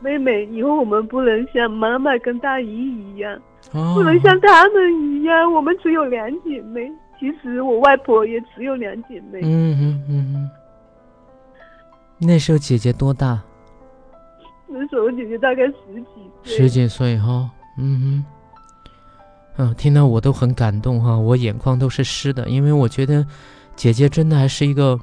[0.00, 10.50] 妹妹，以后我们不能像妈妈跟大姨一样，不能像他们一样，我们只有两姐妹，其实我外婆也只有两姐妹，嗯嗯嗯嗯。
[12.20, 13.40] 那时候姐姐多大？
[14.66, 16.04] 那时候姐姐大概十几
[16.42, 16.56] 岁。
[16.56, 17.48] 十几岁哈，
[17.78, 18.24] 嗯哼，
[19.58, 23.26] 嗯，听到我都很感动哈，我眼眶都是湿的，因为我觉得
[23.76, 24.98] 姐姐真的还是一个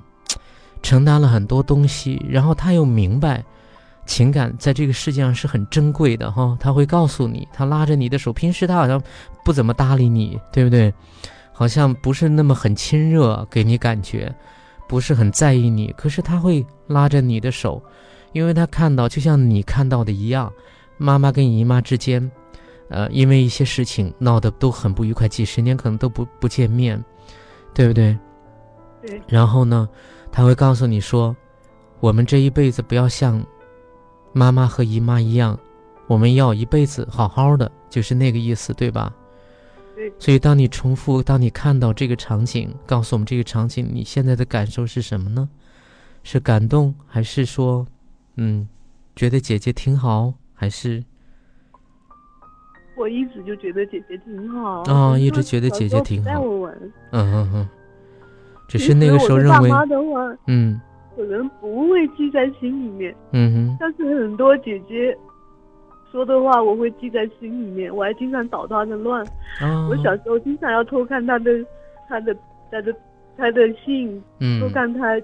[0.81, 3.43] 承担了很多东西，然后她又明白
[4.05, 9.01] 情感在这个世界上是很珍贵的哈，她会告诉你，她拉着你的手，平时她好像
[9.43, 10.93] 不怎么搭理你，对不对？
[11.51, 14.33] 好像不是那么很亲热，给你感觉。
[14.87, 17.81] 不是很在意你，可是他会拉着你的手，
[18.33, 20.53] 因为他看到，就像你看到的一样，
[20.97, 22.29] 妈妈跟姨妈之间，
[22.89, 27.03] 呃，因为一些事情闹得都很不愉快，几十年可能都不不见面，
[27.73, 28.17] 对不对？
[29.01, 29.21] 对。
[29.27, 29.87] 然后呢，
[30.31, 31.35] 他会告诉你说，
[31.99, 33.43] 我们这一辈子不要像
[34.33, 35.57] 妈妈和姨妈一样，
[36.07, 39.13] 我们要一辈子好好的，就是那个意思，对吧？
[40.19, 45.47] 所以，当你重复，当你看到这个场景，告诉我们这个场景，你现在的感受是什么呢？
[46.21, 47.87] 是感动，还是说，
[48.35, 48.67] 嗯，
[49.15, 51.01] 觉得姐姐挺好，还是？
[52.95, 56.29] 我一直就觉得姐姐挺好啊，一直觉得姐姐挺好。
[56.29, 56.73] 带我玩。
[57.11, 57.69] 嗯嗯嗯。
[58.67, 59.69] 只是那个时候认为，
[60.47, 60.79] 嗯，
[61.15, 63.15] 可能不会记在心里面。
[63.31, 63.77] 嗯哼。
[63.79, 65.17] 但是很多姐姐。
[66.11, 69.21] 说的话我会记在心里面，我还经常捣她的乱。
[69.89, 71.51] 我小时候经常要偷看她的、
[72.07, 72.33] 她的、
[72.71, 72.95] 她的、
[73.35, 74.23] 她的信，
[74.61, 75.21] 偷看她。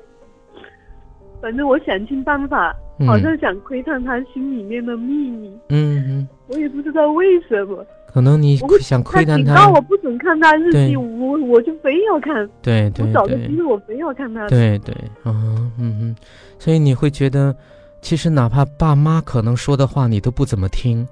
[1.41, 5.51] 反正我想尽办法，好像想窥探他心里面的秘密。
[5.69, 6.27] 嗯嗯。
[6.47, 7.85] 我也不知道为什么。
[8.13, 9.53] 可能你想窥探他。
[9.53, 12.47] 警告我不准看他日记，我我就非要看。
[12.61, 13.07] 对对对。
[13.07, 14.47] 我找的机会，我非要看他。
[14.47, 16.15] 对对，嗯嗯嗯，
[16.59, 17.55] 所以你会觉得。
[18.03, 21.07] 其实，哪怕爸妈可能说的话你都不怎么听，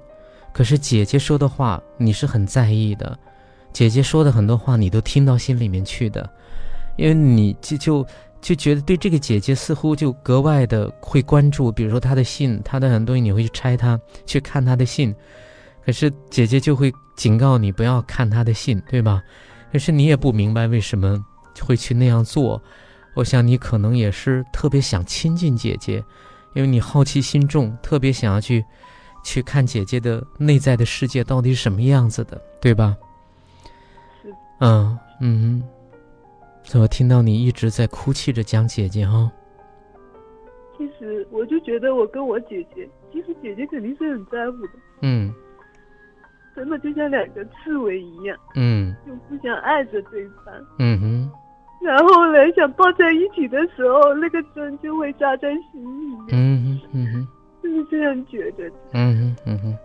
[0.52, 3.16] 可是姐姐说的话你是很在意的。
[3.72, 6.28] 姐姐说的很多话你都听到心里面去的，
[6.96, 8.06] 因为你就就
[8.40, 11.70] 就觉得对这个姐姐似乎就格外的会关注。
[11.70, 15.14] 比如说她的信，她的很多东西你会去拆她，去看她的信，
[15.84, 19.22] 可是姐姐就会警告你不要看她的信，对吧？
[19.72, 21.22] 可是你也不明白为什么
[21.60, 22.60] 会去那样做。
[23.14, 26.02] 我想你可能也是特别想亲近姐姐。
[26.54, 28.64] 因为你好奇心重，特别想要去
[29.22, 32.96] 去看姐姐的内在的世界到底是什么样子的，对吧？
[34.58, 34.98] 嗯。
[35.22, 35.62] 嗯
[36.74, 36.82] 嗯。
[36.82, 39.30] 我听到你一直在哭泣着讲姐姐哈。
[40.76, 44.72] 其实我就觉得我跟我姐姐，其实姐姐肯定是很在乎的。
[45.02, 45.32] 嗯。
[46.56, 48.36] 真的就像两个刺猬一样。
[48.54, 48.94] 嗯。
[49.06, 50.54] 就互相爱着对方。
[50.78, 51.30] 嗯哼。
[51.82, 56.28] 然后呢，想抱在一起的时候，那个针就会扎在心里面。
[56.32, 57.28] 嗯哼嗯哼，
[57.62, 58.70] 就是这样觉得。
[58.92, 59.78] 嗯哼嗯哼。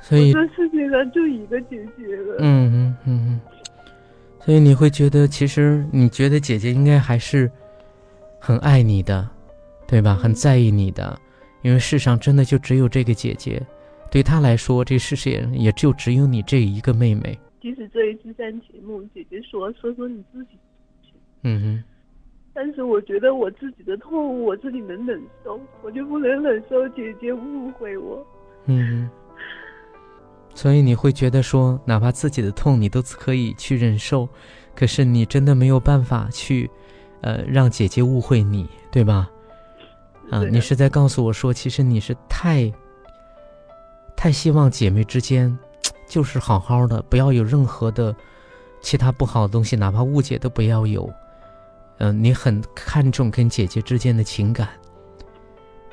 [0.00, 2.36] 所以这世界上就一个姐姐了。
[2.40, 3.40] 嗯哼嗯嗯。
[4.46, 7.50] 所以你会觉得，其实你觉得姐姐应该还是
[8.38, 9.28] 很爱你的，
[9.88, 10.14] 对吧？
[10.14, 11.18] 很在意你的，
[11.62, 13.60] 因为世上真的就只有这个姐姐，
[14.08, 17.36] 对她来说，这世界也就只有你这一个妹妹。
[17.60, 20.50] 即使这一次上节目，姐姐说说说你自己，
[21.42, 21.84] 嗯哼，
[22.54, 28.24] 但是我觉得我自己的痛，我自己能忍受，我就不能忍受姐姐误会我。
[28.66, 29.25] 嗯哼。
[30.56, 34.26] 所以你会觉得说，哪怕自己的痛你都可以去忍受，
[34.74, 36.68] 可是你真的没有办法去，
[37.20, 39.28] 呃，让姐姐误会你，对吧？
[40.30, 42.72] 啊，你是在告诉我说，其实你是太，
[44.16, 45.56] 太希望姐妹之间，
[46.08, 48.16] 就是好好的，不要有任何的
[48.80, 51.06] 其他不好的东西，哪怕误解都不要有。
[51.98, 54.68] 嗯，你很看重跟姐姐之间的情感，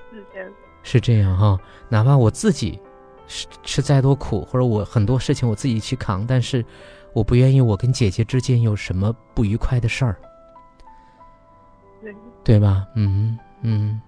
[0.10, 0.52] 是这样，
[0.84, 2.80] 是这样哈，哪怕我自己。
[3.28, 6.66] 吃吃再多苦，或者我很多事情我自己去扛，但是
[7.14, 10.18] 我不愿意我跟姐姐之间有什么不愉快的事儿，
[12.02, 12.86] 对对吧？
[12.96, 14.02] 嗯嗯。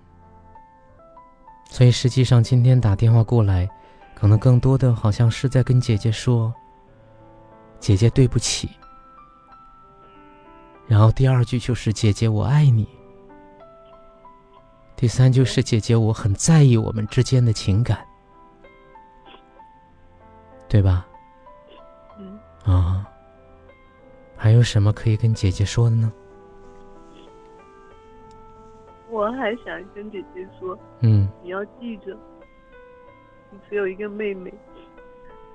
[1.69, 3.67] 所以实际上今天打电话过来，
[4.13, 6.53] 可能更多的好像是在跟姐姐说
[7.81, 8.69] ：“姐姐对不起。”
[10.87, 12.87] 然后第二句就是“姐姐我爱你”，
[14.95, 18.05] 第三就是“姐姐我很在意我们之间的情感”。
[20.75, 21.07] 对吧？
[22.19, 23.09] 嗯啊，
[24.35, 26.11] 还有什么可以跟姐姐说的呢？
[29.09, 32.13] 我还想跟姐姐说，嗯，你要记着，
[33.51, 34.53] 你只有一个妹妹，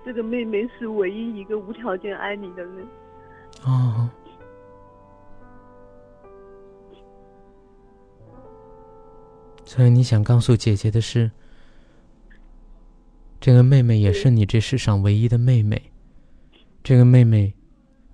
[0.06, 2.88] 这个妹妹是唯一一个无条件爱你的人。
[3.66, 4.08] 哦，
[9.66, 11.30] 所以你想告诉姐姐的是？
[13.40, 15.80] 这个妹妹也是你这世上唯一的妹妹，
[16.82, 17.50] 这个妹妹，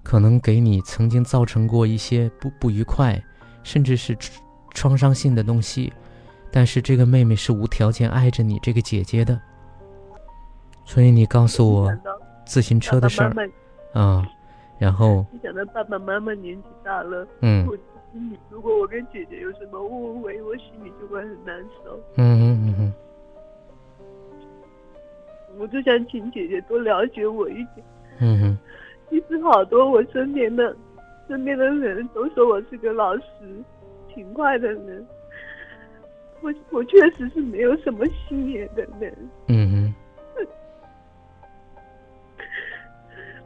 [0.05, 3.21] 可能给你曾经造成过一些不不愉快，
[3.65, 4.17] 甚至是
[4.73, 5.93] 创伤性的东西，
[6.53, 9.37] 但是这个妹妹是无条件爱着你这个姐姐的，
[10.85, 11.93] 所以你告诉我
[12.47, 13.35] 自行车的事儿，
[13.95, 14.25] 啊，
[14.79, 17.67] 然后你想到爸爸妈妈年纪大了，嗯，
[18.49, 22.93] 如果我跟姐姐有什么误会，我心里就会很难受，嗯嗯嗯嗯。
[25.59, 27.85] 我就想请姐姐多了解我一点。
[28.21, 28.59] 嗯哼。
[29.09, 30.77] 其实好多我身边的
[31.29, 33.25] 身边的人都说我是个老实、
[34.13, 35.07] 勤快的人。
[36.43, 39.15] 我我确实是没有什么心眼的人。
[39.49, 39.95] 嗯哼。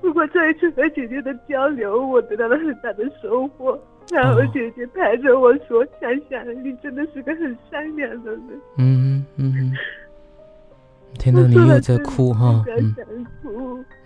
[0.01, 3.79] 不过这一次和姐姐的交流，我得到了很大的收获。
[4.11, 9.73] 然后姐姐拍着我说：“想想，你真的是个很善良的人。”嗯嗯嗯。
[11.19, 12.95] 听到你又在 哭哈，嗯，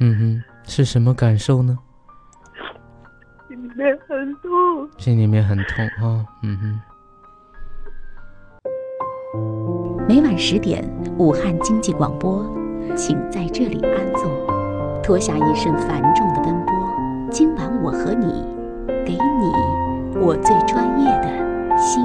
[0.01, 1.79] 嗯哼，是什么感受呢？
[3.49, 6.81] 心里面很痛，心里面很痛哈，嗯哼。
[10.07, 10.85] 每晚十点，
[11.19, 12.45] 武汉经济广播，
[12.97, 16.75] 请在这里安坐，脱下一身繁重的奔波。
[17.31, 18.45] 今晚我和你，
[19.05, 22.05] 给你我最专业的心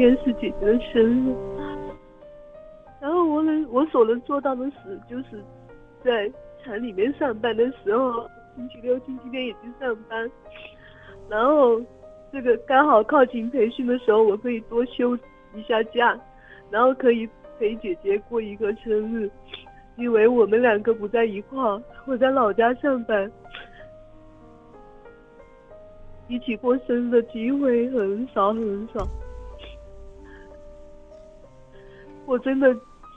[0.00, 1.36] 今天是姐姐的生日，
[3.02, 5.44] 然后我能我所能做到的事，就是
[6.02, 6.26] 在
[6.64, 10.30] 厂里面上班的时候，星期六、星期天也去上班，
[11.28, 11.78] 然后
[12.32, 15.14] 这个刚好靠近培训的时候，我可以多休
[15.54, 16.18] 一下假，
[16.70, 19.30] 然后可以陪姐姐过一个生日，
[19.98, 21.60] 因为我们两个不在一块，
[22.06, 23.30] 我在老家上班，
[26.26, 29.06] 一起过生日的机会很少很少。
[32.30, 32.72] 我真的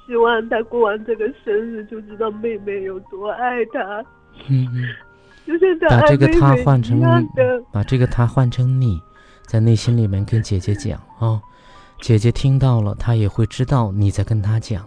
[0.08, 4.04] 希望他过完这个生日就知道妹妹有多爱他。
[4.50, 4.84] 嗯嗯。
[5.46, 7.64] 就像他把这个他换成的。
[7.72, 9.00] 把这个他换成你，
[9.46, 11.40] 在内心里面跟姐姐讲啊，
[12.02, 14.84] 姐姐听到了，她也会知道你在跟她讲。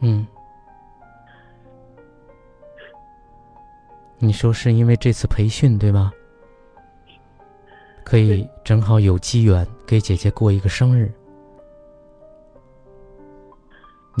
[0.00, 0.26] 嗯，
[4.18, 6.10] 你说是因为这次培训对吧？
[8.04, 11.12] 可以正好有机缘给姐姐过一个生日。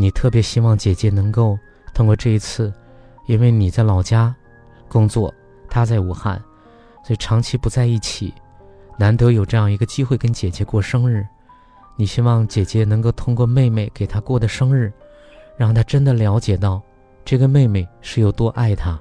[0.00, 1.58] 你特别希望姐姐能够
[1.92, 2.72] 通过这一次，
[3.26, 4.32] 因为你在老家
[4.88, 5.34] 工作，
[5.68, 6.40] 她在武汉，
[7.04, 8.32] 所以长期不在一起，
[8.96, 11.26] 难得有这样一个机会跟姐姐过生日。
[11.96, 14.92] 你希望姐姐能够通过妹妹给她过的生日。
[15.56, 16.80] 让她真的了解到，
[17.24, 18.96] 这个妹妹是有多爱她。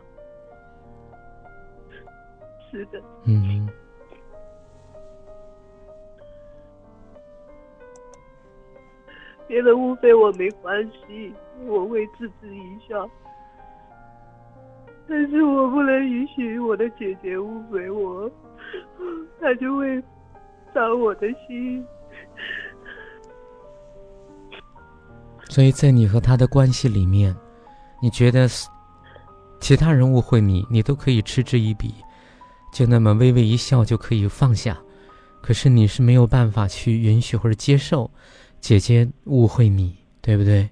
[2.72, 3.00] 是的。
[3.26, 3.70] 嗯。
[9.48, 11.34] 别人误会我没关系，
[11.66, 13.10] 我会自知一笑。
[15.08, 18.30] 但是我不能允许我的姐姐误会我，
[19.40, 20.04] 她就会
[20.74, 21.86] 伤我的心。
[25.50, 27.34] 所以在你和他的关系里面，
[28.02, 28.48] 你觉得
[29.62, 31.96] 其他人误会你，你都可以嗤之以鼻，
[32.74, 34.78] 就那么微微一笑就可以放下。
[35.42, 38.12] 可是你是没有办法去允许或者接受
[38.60, 40.70] 姐姐误会你，对不对？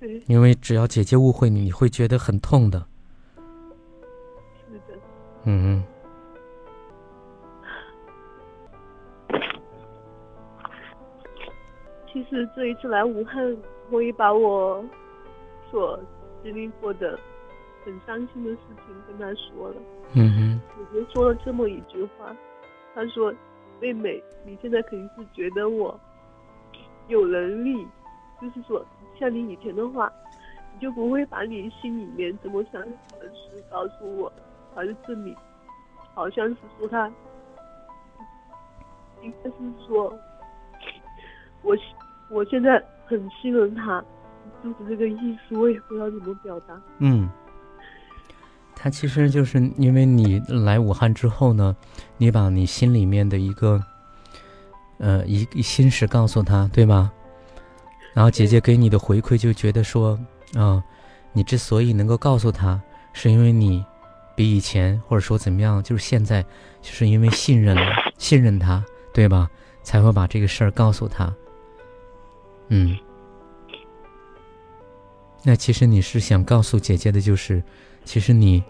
[0.00, 0.22] 对。
[0.26, 2.86] 因为只要姐姐误会你，你会觉得很痛的。
[4.66, 4.98] 是的。
[5.44, 5.84] 嗯嗯。
[12.10, 13.56] 其实这一次来武汉，
[13.90, 14.84] 我也把我
[15.70, 15.98] 所
[16.42, 17.18] 经历过的
[17.84, 19.76] 很伤心的事情跟他说了。
[20.14, 20.60] 嗯哼。
[20.76, 22.34] 姐姐说了这么一句话，
[22.94, 23.32] 她说
[23.80, 25.98] ：“妹妹，你现在肯定是觉得我
[27.08, 27.86] 有能力，
[28.40, 28.84] 就是说
[29.18, 30.10] 像你以前的话，
[30.72, 32.88] 你就不会把你心里面怎么想的
[33.32, 34.32] 事告诉我，
[34.74, 35.34] 而是证明，
[36.14, 37.10] 好像是说他，
[39.22, 40.12] 应该是说。”
[41.62, 41.76] 我
[42.30, 44.02] 我现在很信任他，
[44.62, 46.80] 就是这个意思，我也不知道怎么表达。
[46.98, 47.28] 嗯，
[48.76, 51.74] 他其实就是因为你来武汉之后呢，
[52.16, 53.82] 你把你心里面的一个
[54.98, 57.10] 呃一心事告诉他，对吗？
[58.14, 60.18] 然后姐姐给你的回馈就觉得说
[60.54, 60.82] 啊，
[61.32, 62.80] 你之所以能够告诉他，
[63.12, 63.84] 是因为你
[64.34, 66.42] 比以前或者说怎么样，就是现在
[66.82, 67.82] 就是因为信任了，
[68.18, 69.48] 信任他，对吧？
[69.82, 71.32] 才会把这个事儿告诉他。
[72.68, 72.96] 嗯，
[75.42, 77.62] 那其实你是想告诉姐姐的，就是，
[78.04, 78.62] 其实你，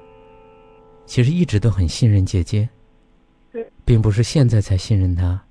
[1.07, 2.69] 其实一直都很信任姐姐，
[3.85, 5.43] 并不是现在才信任她，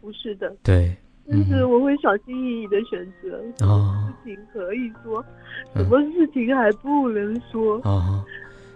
[0.00, 0.96] 不是的，对，
[1.28, 5.24] 但是我会小心翼翼的选择，什么事情可以说，
[5.74, 8.24] 什么事情还不能说，哦，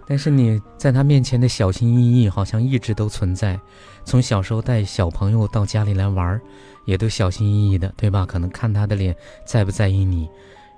[0.06, 3.58] 但是你在他面前的小心翼翼，好像一直都存在，
[4.04, 6.40] 从小时候带小朋友到家里来玩。
[6.86, 8.26] 也都小心翼翼的，对吧？
[8.26, 10.28] 可能看他的脸在不在意你，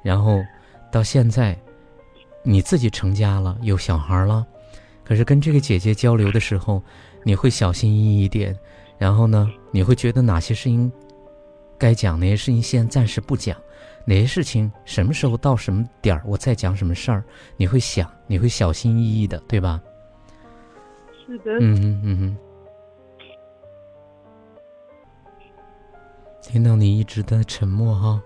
[0.05, 0.41] 然后
[0.93, 1.59] 到现在，
[2.45, 4.47] 你自己成家了，有小孩了，
[5.03, 6.81] 可是跟这个姐姐交流的时候，
[7.25, 8.57] 你会小心翼翼一点，
[8.99, 10.91] 然后呢，你会觉得哪些事情
[11.79, 13.57] 该讲，哪些事情先暂时不讲，
[14.07, 17.23] 哪些事情什么时候到什么点儿我再讲什么事儿，
[17.57, 19.81] 你会想，你会小心翼翼的，对吧？
[21.27, 21.53] 是的。
[21.61, 22.37] 嗯嗯嗯嗯。
[26.41, 28.23] 听到你一直在沉默哈，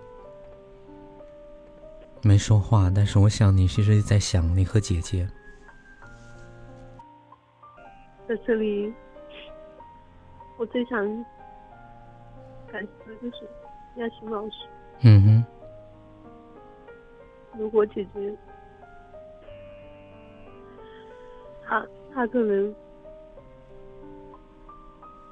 [2.21, 5.27] 没说话，但是我想你其实也在想你和姐姐。
[8.29, 8.93] 在这里，
[10.61, 11.03] 我最想
[12.71, 13.49] 感谢的就是
[13.95, 14.67] 亚琴老师。
[14.99, 15.45] 嗯哼。
[17.57, 18.37] 如果姐姐，
[21.65, 22.75] 她她可能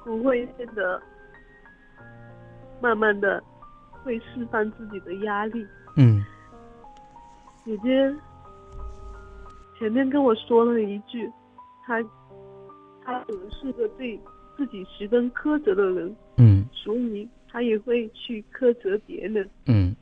[0.04, 1.00] 不会变得。
[2.82, 3.40] 慢慢的，
[4.02, 5.64] 会释放自己的压力。
[5.96, 6.24] 嗯。
[7.64, 8.12] 姐姐
[9.78, 11.30] 前面跟我说了一句，
[11.84, 12.02] 她，
[13.04, 14.18] 她可能是个对
[14.60, 16.14] 自己十分苛责的人。
[16.36, 16.68] 嗯。
[16.70, 19.48] 所以他也会去苛责别人。
[19.64, 19.96] 嗯。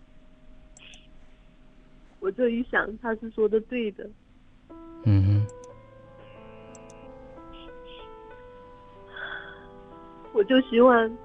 [2.19, 4.11] 我这一想，他是说的对的。
[5.05, 5.47] 嗯哼。
[10.33, 11.17] 我就希望。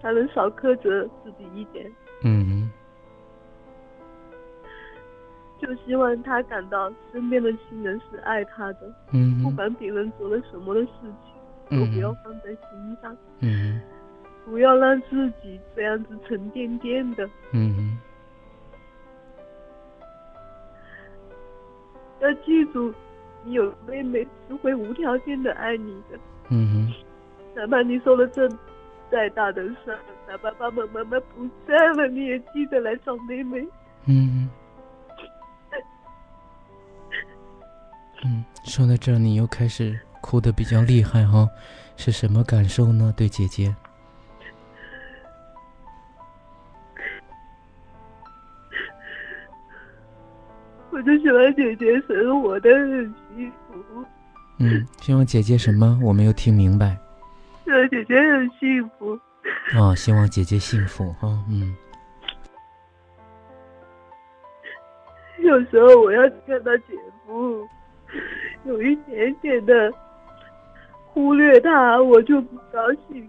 [0.00, 1.90] 他能少苛责自己一点，
[5.60, 10.90] 就希望他感到身边的亲人是爱他的，嗯，不管别人做了什么的事
[11.68, 13.80] 情，都不要放在心上，嗯，
[14.44, 17.98] 不要让自己这样子沉甸甸的，嗯，
[22.20, 22.92] 要记住，
[23.44, 26.18] 你有妹妹是会无条件的爱你的。
[26.50, 26.92] 嗯哼。
[27.54, 28.46] 哪怕你受了这
[29.10, 29.96] 再大的伤，
[30.28, 33.66] 哪怕爸爸妈妈不在了，你也记得来找妹妹。
[34.06, 34.48] 嗯。
[38.26, 41.48] 嗯，说到这儿，你又开始哭的比较厉害哈，
[41.96, 43.14] 是什么感受呢？
[43.16, 43.72] 对姐姐？
[50.90, 54.04] 我就希望姐姐生活的很幸福。
[54.58, 56.00] 嗯，希望姐姐什么？
[56.02, 56.98] 我没有听明白。
[57.64, 59.16] 希望姐姐很幸福。
[59.78, 61.28] 哦，希望姐姐幸福哈。
[61.48, 61.72] 嗯。
[65.44, 66.84] 有时候我要看到姐
[67.24, 67.68] 夫
[68.64, 69.92] 有一点点的
[71.08, 73.28] 忽略他，我就不高兴。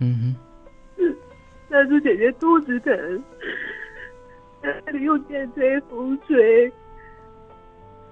[0.00, 0.36] 嗯
[0.98, 1.14] 哼。
[1.70, 3.22] 但是姐姐肚子疼。
[4.60, 6.72] 在那里用电吹风吹，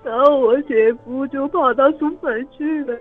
[0.04, 2.96] 然后我姐夫就跑到书房去了，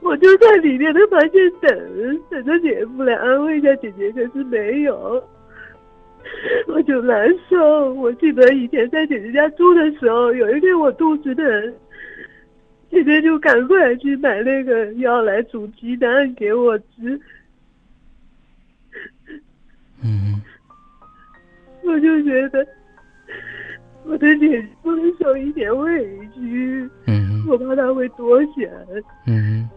[0.00, 5.26] 我就在里面的房间等，等着姐夫来安慰一下姐姐，可是没有，
[6.68, 7.92] 我就难受。
[7.94, 11.74] 我记得以前在姐姐家住的时候，有一天我肚子疼，
[12.90, 17.20] 姐姐就赶快去买那个药来煮鸡蛋给我吃。
[20.02, 20.40] 嗯。
[21.82, 22.64] 我就觉得
[24.04, 28.70] 我的姐姐不能受一点委屈，嗯，我怕她会多想，
[29.26, 29.68] 嗯，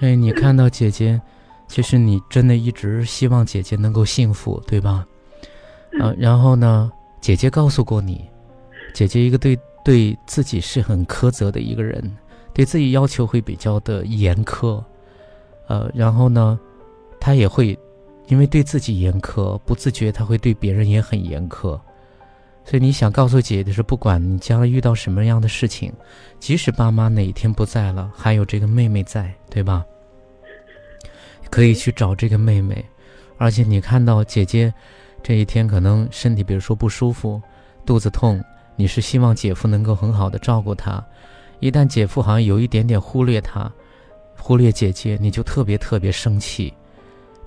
[0.00, 1.20] 哎，你看到姐姐，
[1.66, 5.04] 其实你真的一直希望姐姐能够幸福，对吧？
[6.00, 6.90] 啊，然后呢，
[7.20, 8.24] 姐姐告诉过你，
[8.94, 12.16] 姐姐一个对对自己是很苛责的一个人，
[12.52, 14.82] 对自己要求会比较的严苛，
[15.68, 16.58] 呃，然后呢，
[17.20, 17.78] 她也会。
[18.28, 21.78] 因为对自己严苛，不自觉她会对别人也很严苛，
[22.64, 25.92] 所以你想告诉姐姐的是，不管你将来遇到什么样的事情，
[26.38, 29.84] 即使爸妈哪天不在了，还有这个妹妹在，对吧？
[31.50, 32.82] 可以去找这个妹妹，
[33.38, 34.72] 而且你看到姐姐
[35.22, 37.40] 这一天可能身体，比如说不舒服、
[37.86, 38.42] 肚子痛，
[38.76, 41.04] 你是希望姐夫能够很好的照顾她。
[41.60, 43.70] 一旦姐夫好像有一点点忽略她，
[44.36, 46.72] 忽略姐姐，你就特别特别生气。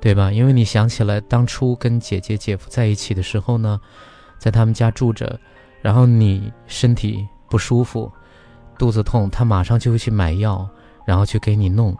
[0.01, 0.31] 对吧？
[0.31, 3.79] 因为你想起来当初跟姐姐、姐夫在一起的时候呢，
[4.37, 5.39] 在他们家住着，
[5.81, 8.11] 然后你身体不舒服，
[8.77, 10.67] 肚子痛，他马上就会去买药，
[11.07, 11.95] 然后去给你弄。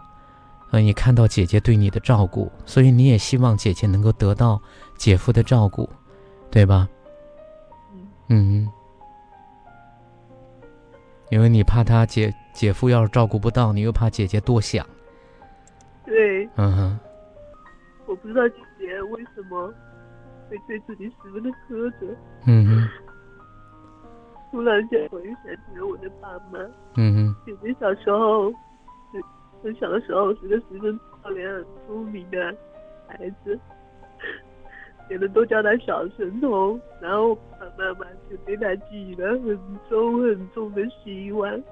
[0.70, 4.62] 呃，你看到姐姐对你的照顾，所以你也希望姐姐能够得到
[4.98, 5.90] 姐夫的照顾，
[6.50, 6.88] 对吧？
[8.30, 8.68] 嗯。
[11.32, 14.86] 因为你怕他姐姐夫要是照顾不到，你又怕姐姐多想。
[16.06, 16.48] 对。
[16.56, 17.00] 嗯哼。
[18.06, 19.74] 我不知道姐姐为什么
[20.50, 22.08] 会对自己十分的苛责。
[22.46, 22.90] 嗯哼。
[24.52, 26.60] 突然间，我又想起了我的爸妈。
[26.96, 27.36] 嗯哼。
[27.46, 28.54] 姐姐小时候，
[29.64, 32.56] 很小的时候是个十分漂亮、聪明的
[33.08, 33.60] 孩子，
[35.08, 36.80] 别人都叫他小神童。
[37.02, 41.64] 然后爸爸妈妈就对他寄了很重很重的希望。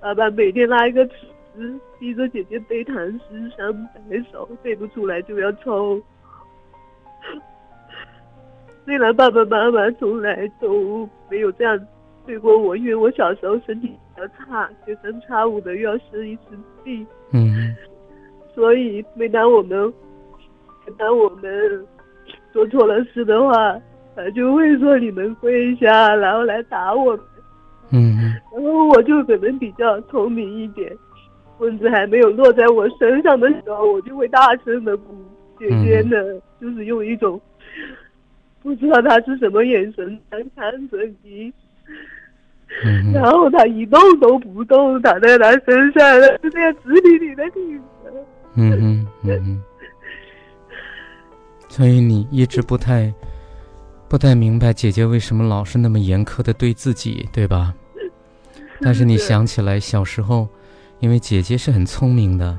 [0.00, 1.14] 爸爸每天拉一个尺
[1.54, 1.80] 子。
[1.98, 3.90] 逼着姐姐背唐诗三百
[4.30, 5.98] 首，背不出来就要抽。
[8.84, 11.80] 虽然爸爸妈妈从来都没有这样
[12.26, 16.42] 对过我，因为我小时候身体比较差，学生差五的又要生一次
[16.84, 17.06] 病。
[17.32, 17.74] 嗯。
[18.54, 19.90] 所以每当我们，
[20.86, 21.86] 每当我们
[22.56, 23.78] 做错了事的话，
[24.14, 27.20] 他就会说你们跪下，然后来打我们。
[27.90, 28.34] 嗯。
[28.50, 30.90] 然后我就可能比较聪明一点。
[31.58, 35.14] 棍子还没有落在我身上的时候，我就会大声的哭。
[35.58, 36.16] 姐姐呢，
[36.58, 37.38] 就是用一种
[38.62, 41.52] 不知道他是什么眼神在看着你，
[43.12, 47.82] 然后他一动都不动，躺在他身上，就这样直挺挺的挺着。
[48.56, 49.62] 嗯嗯，嗯哼。
[51.76, 53.12] 所以你一直不太
[54.08, 57.74] 不太明白姐姐为什么老是那么严苛的对自己，对吧？
[58.80, 60.48] 但是你想起来小时候。
[61.00, 62.58] 因为姐姐是很聪明的，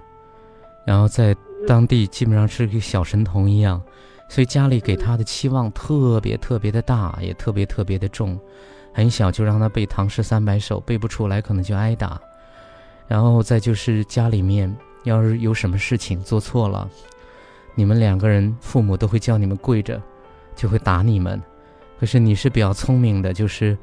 [0.85, 1.35] 然后在
[1.67, 3.81] 当地基本上是个小神童一样，
[4.29, 8.39] 所以家里给她的期望特别特别的大，也特别特别的重。
[8.93, 12.21] 很小就让她背唐诗三百首，背不出来可能就挨打。
[13.07, 14.71] 然后再就是家里面
[15.03, 16.87] 要是有什么事情做错了，
[17.77, 20.01] 你们两个人父母都会叫你们跪着，
[20.53, 21.41] 就会打你们。
[21.97, 23.77] 可是你是比较聪明的，就是。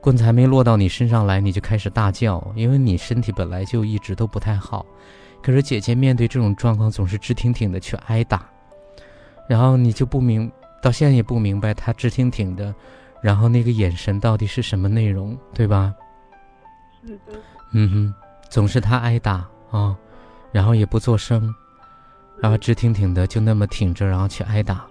[0.00, 4.86] 棍子还没落到你身上来，你就开始大叫，因为你身体本来就一直都不太好。
[5.42, 8.48] 可是姐姐面对这种状况，总是直挺挺的去挨打，
[9.48, 12.72] 然后你就不明，到现在也不明白她直挺挺的，
[13.20, 15.92] 然后那个眼神到底是什么内容，对吧？
[17.04, 17.40] 是的。
[17.72, 18.14] 嗯哼，
[18.48, 19.96] 总是她挨打啊，
[20.52, 21.52] 然后也不做声，
[22.40, 24.86] 然后直挺挺的就那么挺着，然后去挨打。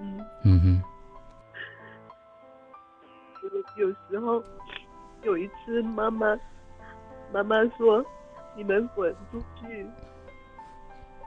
[0.00, 0.82] 嗯嗯哼。
[3.76, 4.42] 有有时候，
[5.22, 6.36] 有一次妈妈
[7.32, 8.04] 妈妈说
[8.56, 9.86] ：“你们滚出去。”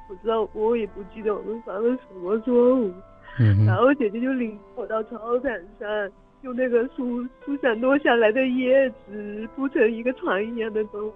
[0.09, 2.91] 我知道，我也不记得我们犯了什么错误。
[3.39, 6.11] 嗯然后姐姐就领我到操场上，
[6.41, 11.13] 用那个树树上落下来的叶子铺成一个床一样的东西。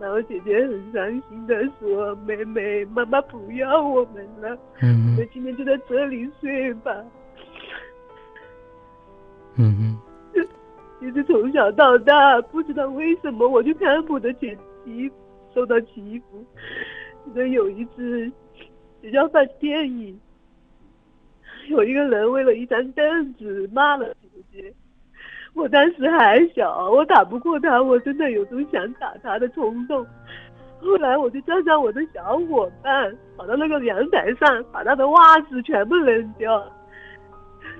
[0.00, 7.04] 然后姐姐很伤心的说：“妹妹，妈妈不要我们了，嗯我们今天就在这里睡吧。”
[9.56, 9.98] 嗯哼。
[11.00, 15.10] 其实从小到大，不知道为什么我就看不得姐欺，
[15.54, 16.42] 受到欺负。
[17.24, 18.30] 记得有一次
[19.02, 20.18] 学校放电影，
[21.68, 24.74] 有一个人为了一张凳子骂了姐姐。
[25.54, 30.04] 我当时还小，我打不过他，我真的有种想打他的冲动。
[30.80, 36.62] 后来我就叫上我的小伙伴，跑到那个阳台上，把他的袜子全部扔掉。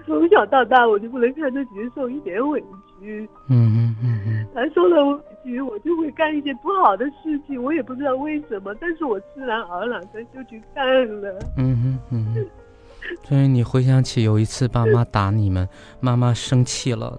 [0.06, 2.62] 从小到大，我就不能看着姐姐受一点委
[3.00, 3.28] 屈。
[3.50, 4.46] 嗯嗯嗯嗯。
[4.54, 10.86] 他受了委屈，我就会干一些不好的事情，我也不知道为什么，但是我自然而然的就去干
[11.20, 11.38] 了。
[11.58, 12.46] 嗯哼嗯哼。
[13.24, 15.68] 所以你回想起有一次爸妈打你们，
[16.00, 17.18] 妈妈生气了，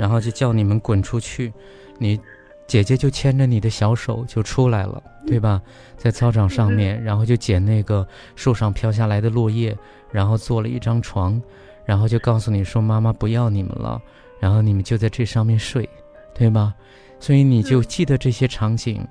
[0.00, 1.52] 然后就叫你们滚出去，
[1.98, 2.18] 你
[2.66, 5.60] 姐姐就牵着你的小手就出来了，对吧？
[5.98, 9.76] 在操场上面，然后就捡那个树上飘下来的落叶，
[10.10, 11.38] 然后做了一张床，
[11.84, 14.00] 然后就告诉你说妈妈不要你们了，
[14.40, 15.86] 然后你们就在这上面睡，
[16.32, 16.74] 对吧？
[17.18, 19.06] 所以你就记得这些场景，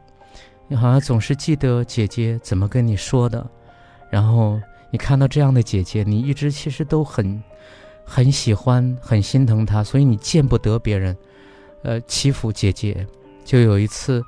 [0.68, 3.48] 你好像总是记得姐姐怎么跟你说的，
[4.10, 4.60] 然后
[4.90, 7.40] 你看到这样的姐姐，你一直其实都很
[8.10, 11.16] 很喜欢，很心疼他，所以你见不得别人，
[11.84, 13.06] 呃，欺负姐姐。
[13.46, 14.24] 就有一次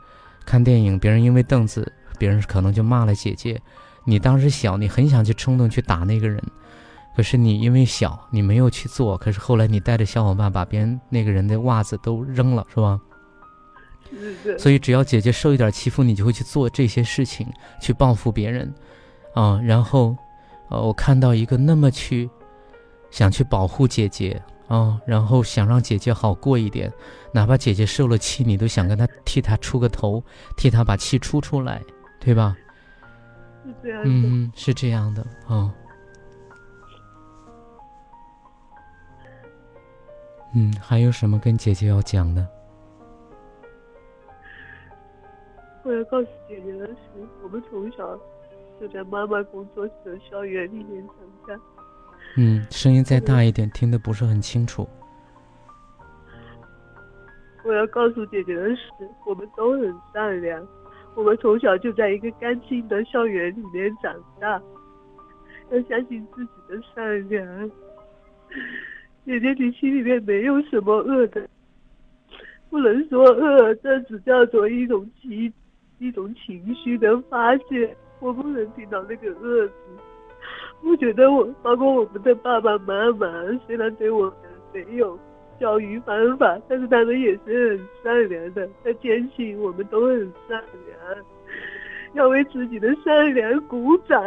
[0.46, 3.60] 看电影，别人因为凳子，别人可能就骂了姐姐，
[4.06, 6.42] 你当时小，你很想去冲动去打那个人，
[7.16, 13.00] 可是你因为小，你没有去做，可是后来你带着小伙伴把别人那个人的袜子都扔了，是吧？
[14.58, 17.48] 所以只要姐姐受一点欺负，你就会去做这些事情，
[17.82, 18.74] 去报复别人，
[19.34, 20.16] 啊，然后，
[20.70, 22.30] 呃，我看到一个那么去，
[23.12, 26.92] 想去保护姐姐啊，然后想让姐姐好过一点，
[27.34, 30.24] 哪怕姐姐受了气，你都想跟她替她出个头，
[30.58, 31.82] 替她把气出出来，
[32.20, 32.56] 对吧？
[33.64, 34.10] 是这样的。
[34.10, 35.72] 嗯，是这样的啊。
[40.56, 42.48] 嗯，还有什么跟姐姐要讲的？
[45.84, 46.96] 我要告诉姐姐的是，
[47.44, 48.18] 我们从小
[48.80, 51.16] 就在妈妈工作室的校园里面长
[51.48, 51.62] 大。
[52.38, 54.88] 嗯，声音再大一点，听得不是很清楚。
[57.64, 58.82] 我要告诉姐姐的是，
[59.28, 60.66] 我们都很善良，
[61.16, 64.62] 我们从小就在一个干净的校园里面长大，
[65.72, 67.72] 要相信自己的善良。
[69.26, 71.48] 姐姐，你心里面没有什么恶的，
[72.70, 75.54] 不能说恶，这只叫做一种情，
[76.00, 77.96] 一种情绪的发泄。
[78.20, 79.74] 我不能听到那个恶字。
[80.84, 83.28] 我觉得我，包括我们的爸爸妈妈，
[83.66, 84.34] 虽然对我们
[84.74, 85.18] 没有
[85.60, 88.68] 教育方法，但是他们也是很善良的。
[88.84, 91.00] 他坚信我们都很善良，
[92.14, 94.22] 要为自己的善良鼓掌，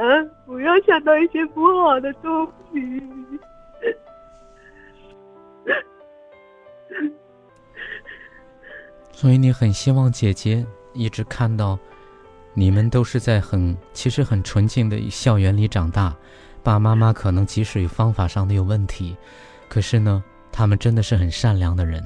[0.47, 3.03] 不要想到一些不好的东西。
[9.13, 11.79] 所以你很希望姐姐一直看到，
[12.53, 16.15] 你们都是在很其实很纯净的校园里长大，
[16.65, 19.15] 爸爸妈妈可能即使有方法上的有问题，
[19.69, 22.03] 可是呢，他们真的是很善良的人。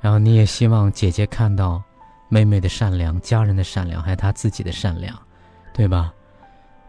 [0.00, 1.82] 然后你也希望姐姐看到
[2.30, 5.14] 妹妹的善良、家人的善良，还有她自己的善良，
[5.74, 6.10] 对吧？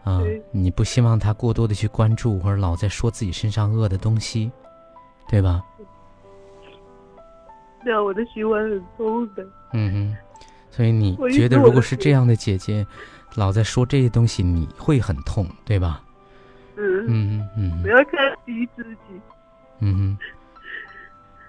[0.02, 4.50] 啊，你不希望她过多的去关注或者老在说自己身上恶的东西，
[5.28, 5.62] 对吧？
[7.84, 9.46] 这样我的心会很痛的。
[9.74, 10.16] 嗯哼，
[10.70, 12.86] 所以你觉得如果是这样的姐姐，
[13.34, 16.02] 老在说这些东西，你会很痛，对吧？
[16.76, 17.82] 嗯嗯嗯。
[17.82, 19.20] 不要看低自己。
[19.80, 20.18] 嗯哼。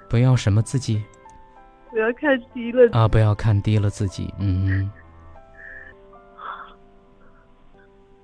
[0.10, 1.04] 不要什么自己？
[1.90, 2.90] 不要看低了。
[2.92, 3.08] 啊！
[3.08, 4.34] 不要看低了自己。
[4.40, 4.92] 嗯嗯。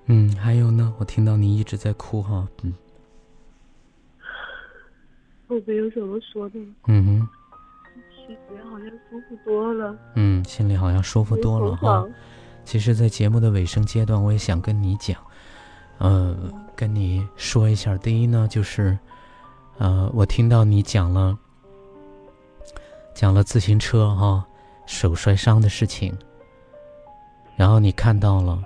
[0.08, 0.94] 嗯，还有呢？
[1.00, 2.48] 我听到你一直在哭哈。
[2.64, 2.74] 嗯。
[5.48, 6.60] 我没有什么说的。
[6.88, 7.30] 嗯哼。
[8.28, 9.98] 心里好像舒服多了。
[10.16, 12.08] 嗯，心里好像舒服多了哈。
[12.64, 15.20] 其实，在节目的尾声阶段，我也想跟你讲，
[16.00, 16.36] 呃，
[16.76, 17.98] 跟你说一下。
[17.98, 18.98] 第一呢，就是，
[19.78, 21.38] 呃，我听到你讲了，
[23.14, 24.46] 讲了自行车哈，
[24.86, 26.18] 手摔伤的事情，
[27.56, 28.64] 然后你看到了，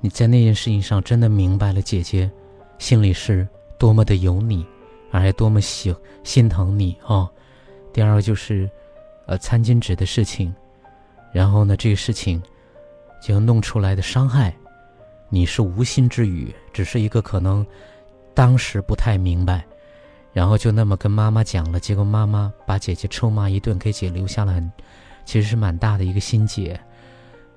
[0.00, 2.30] 你在那件事情上真的明白了姐姐
[2.78, 3.46] 心里是
[3.78, 4.66] 多么的有你，
[5.10, 5.94] 而且多么喜
[6.24, 7.30] 心疼你啊。
[7.92, 8.70] 第二个就是，
[9.26, 10.54] 呃，餐巾纸的事情，
[11.32, 12.42] 然后呢，这个事情
[13.22, 14.56] 就弄出来的伤害，
[15.34, 17.66] 你是无心之语，只是一个可能
[18.34, 19.64] 当时不太明白。
[20.30, 24.70] 然后就那么跟妈妈讲了，结果妈妈把姐姐臭骂一顿，给姐留下了很，
[25.24, 26.78] 其实是蛮大的一个心结，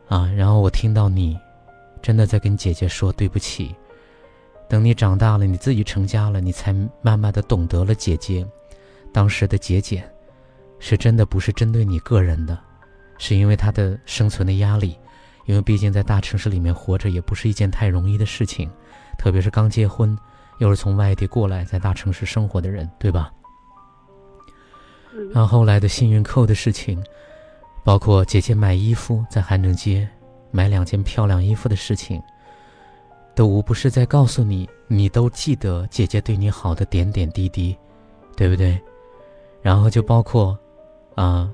[0.08, 0.26] 啊。
[0.38, 1.38] 然后我听到你，
[2.02, 3.76] 真的在跟姐姐说对不起。
[4.70, 8.48] 等你长大了，你自己成家了，你才慢慢的懂得了姐姐
[9.12, 10.10] 当时的节俭，
[10.80, 12.58] 是真的不是针对你个人的，
[13.18, 14.98] 是因为她的生存的压力，
[15.46, 18.70] 因为毕竟在大城市里面活着也不是一件太容易的事情，
[19.18, 20.18] 特别是刚结婚。
[20.60, 23.30] 又是从外地过来，在大城市生活的人，对吧？
[25.34, 27.04] 然后后来的幸运扣的事情，
[27.84, 30.08] 包括姐姐买衣服在韩正街
[30.52, 32.22] 买两件漂亮衣服的事情，
[33.36, 37.78] 都无不是在告诉你，你都记得姐姐对你好的点点滴滴，
[38.38, 38.82] 对不对？
[39.62, 40.58] 然后就包括，
[41.16, 41.52] 啊，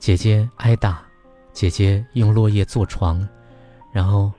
[0.00, 1.04] 姐姐挨打，
[1.52, 3.26] 姐姐用落叶做床，
[3.92, 4.32] 然后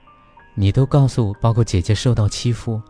[0.54, 2.80] 你都告诉，包括姐姐受到欺负。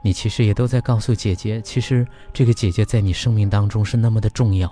[0.00, 4.70] 你其实也都在告诉姐姐，其实这个姐姐在你生命当中是那么的重要，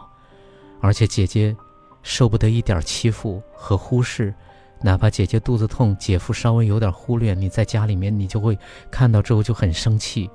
[0.81, 1.55] 而且姐姐
[2.03, 4.33] 受不得一点欺负和忽视，
[4.81, 8.57] 哪怕姐姐肚子痛，姐夫稍微有点忽略，你在家里面你就会
[8.89, 10.31] 看到之后就很生气，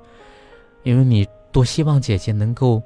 [0.82, 2.80] 因为你多希望姐姐能够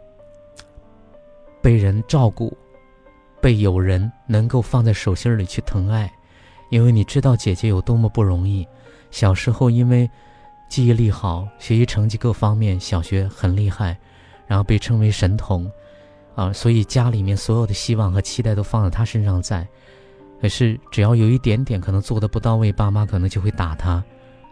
[1.61, 2.57] 被人照顾，
[3.47, 6.12] 被有人能够放在手心里去疼爱，
[6.68, 8.66] 因为你知道姐姐有多么不容易，
[9.12, 10.11] 小时候因为。
[10.68, 13.97] 记忆力好，学习成绩各方面，小学很厉害，
[14.49, 15.70] 然后被称为神童，
[16.34, 19.64] 啊，所以家里面所有的希望和期待都放在他身上在。
[20.42, 24.03] 可是只要有一点点可能做的不到位，爸妈可能就会打他，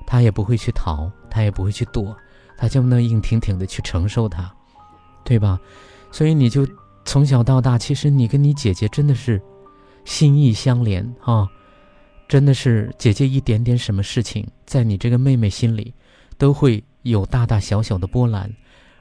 [0.06, 2.16] 他也不会去逃，他也不会去躲，
[2.56, 4.48] 他就能硬挺挺的去承受他，
[5.24, 5.58] 对吧？
[6.12, 6.64] 所以你就
[7.04, 9.40] 从小到大，其实你跟你姐姐真的是
[10.04, 11.48] 心意相连啊，
[12.28, 15.92] 真的是姐姐一点点什么事情，在你这个妹妹心里。
[16.36, 18.52] 都会有大大小小的波澜，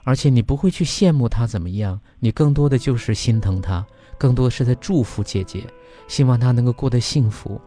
[0.03, 3.83] 而且你不会去羡慕她怎么样，你更多的就是心疼她，
[4.19, 5.63] 更多的是在祝福姐姐，
[6.07, 7.59] 希望她能够过得幸福，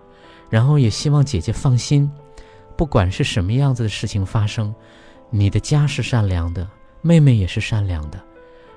[0.48, 2.08] 然后也希望姐姐放心，
[2.76, 4.72] 不管是什么样子的事情发生，
[5.30, 6.70] 你的家是善良的，
[7.02, 8.22] 妹妹也是善良的，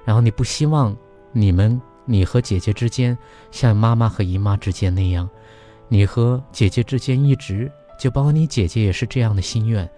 [0.03, 0.97] 然后你不希望
[1.31, 3.17] 你们你和姐姐之间
[3.51, 5.29] 像妈妈和姨妈之间那样，
[5.87, 9.89] 你和姐姐之间一直就包括你姐姐也是这样的心愿。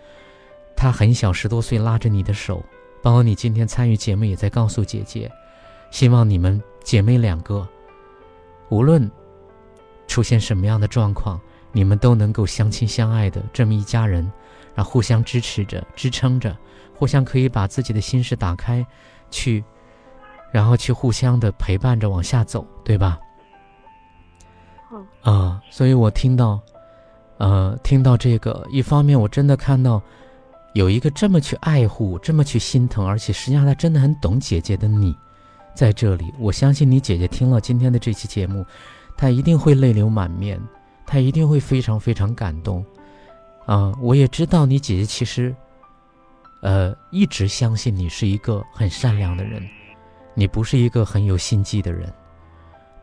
[0.75, 2.63] 她很小，十多岁，拉着你的手，
[3.01, 5.31] 包括你今天参与节目，也在告诉姐姐，
[5.91, 7.67] 希望你们姐妹两个，
[8.69, 9.09] 无论
[10.07, 11.39] 出现什么样的状况，
[11.71, 14.29] 你们都能够相亲相爱的这么一家人，
[14.73, 16.57] 然后互相支持着、支撑着，
[16.95, 18.85] 互相可以把自己的心事打开，
[19.29, 19.63] 去，
[20.51, 23.19] 然后去互相的陪伴着往下走，对吧？
[25.21, 26.59] 啊，所以我听到，
[27.37, 30.01] 呃，听到这个，一方面我真的看到。
[30.73, 35.13] 有一个这么去爱护、这么去心疼，而且实际上他真的很懂姐姐的你，
[35.75, 38.65] 在这里，我相信你姐姐听了今天的这期节目，
[39.17, 40.57] 她一定会泪流满面，
[41.05, 42.85] 她一定会非常非常感动。
[43.65, 45.53] 啊，我也知道你姐姐其实，
[46.61, 49.61] 呃，一直相信你是一个很善良的人，
[50.33, 52.11] 你不是一个很有心机的人。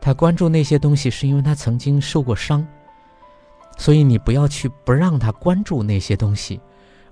[0.01, 2.65] 他关注那些东西，是因为他曾经受过伤，
[3.77, 6.59] 所以你不要去不让他关注那些东西。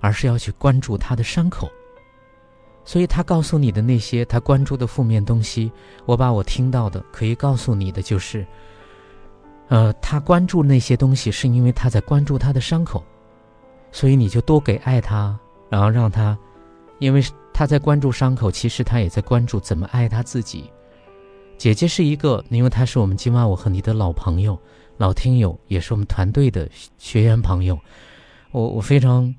[0.00, 1.68] 而是要去关注他的伤口，
[2.84, 5.72] 所以他告诉你的那些他关注的负面东西，
[6.06, 8.46] 我把我听到的可以告诉你的就是，
[9.66, 13.02] 呃，他关注那些东西是因为他在关注他的伤口，
[13.90, 15.36] 所以你就多给爱他，
[15.68, 16.38] 然后让他，
[17.00, 17.20] 因为
[17.58, 20.70] 他在关注伤口，其实他也在关注怎么爱他自己。
[21.56, 24.56] 姐姐是一个，因为她是我们今晚我和你的老朋友、
[24.96, 27.76] 老听友，也是我们团队的学员朋友，
[28.52, 29.34] 我我非常。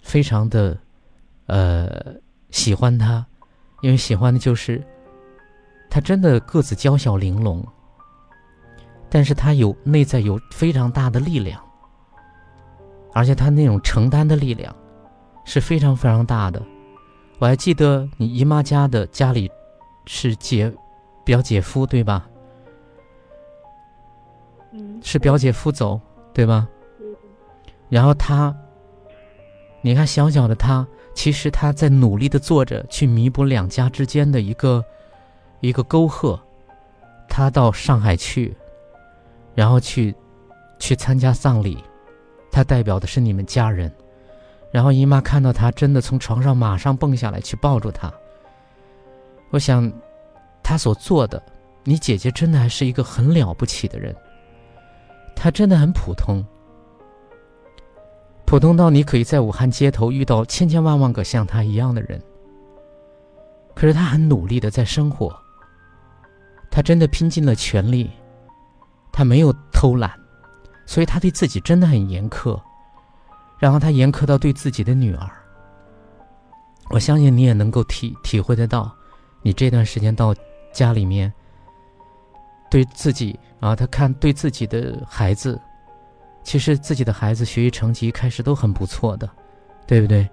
[0.00, 0.78] 非常的，
[1.44, 2.14] 呃，
[2.50, 3.26] 喜欢他，
[3.82, 4.82] 因为喜欢的就是
[5.90, 7.62] 他真的个子娇小玲珑，
[9.10, 11.62] 但是他有内在有非常大的力量，
[13.12, 14.74] 而且他那种承担的力量
[15.44, 16.62] 是非常非常大的。
[17.38, 19.50] 我还记得你姨妈家的家里
[20.06, 20.72] 是姐
[21.24, 22.28] 表姐夫对吧？
[24.72, 26.00] 嗯，是表姐夫走
[26.32, 26.68] 对吧？
[27.88, 28.54] 然后他。
[29.80, 30.84] 你看，小小的他，
[31.14, 34.84] 其实他在努力的做着，去弥补两家之间的一个
[35.60, 36.38] 一个沟壑。
[37.28, 38.56] 他到上海去，
[39.54, 40.12] 然后去
[40.80, 41.78] 去参加丧礼，
[42.50, 43.90] 他代表的是你们家人。
[44.70, 48.12] 然后姨妈看到他真的从床上马上蹦下来去抱住他。
[49.50, 49.90] 我想，
[50.62, 51.42] 他所做的，
[51.84, 54.14] 你姐姐真的还是一个很了不起的人。
[55.34, 56.44] 她真的很普通，
[58.44, 62.20] 普通到你可以在武汉街头遇到千千万万个像她一样的人。
[63.72, 65.34] 可是她很努力的在生活。
[66.70, 68.10] 她真的拼尽了全力，
[69.12, 70.12] 她没有偷懒，
[70.84, 72.60] 所以她对自己真的很严苛。
[73.58, 75.30] 然后他严苛到对自己的女儿。
[76.90, 78.90] 我相信你也能够体体会得到。
[79.42, 80.34] 你这段时间到
[80.72, 81.32] 家里面，
[82.70, 85.60] 对自己啊，他看对自己的孩子，
[86.42, 89.30] 其实自己的孩子学习成绩开始都很不错的，
[89.86, 90.28] 对不对？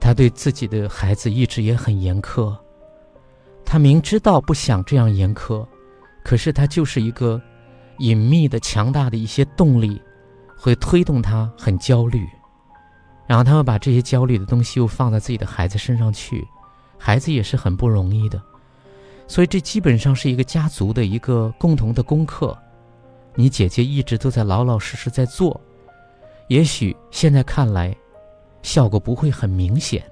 [0.00, 2.56] 他对自己的孩子一直也很严苛，
[3.64, 5.66] 他明知道不想这样严苛，
[6.24, 7.40] 可是他就是一个
[7.98, 10.00] 隐秘的、强大的一些动力，
[10.60, 12.28] 会推动他很焦虑，
[13.26, 16.46] 然后他会把这些焦虑的东西又放在自己的孩子身上去。
[16.98, 18.40] 孩子也是很不容易的，
[19.26, 22.56] 所以这基本上是一个家族的一个共同的功课。
[23.34, 25.58] 你姐姐一直都在老老实实在做，
[26.48, 27.96] 也许现在看来，
[28.60, 30.04] 效果不会很明显，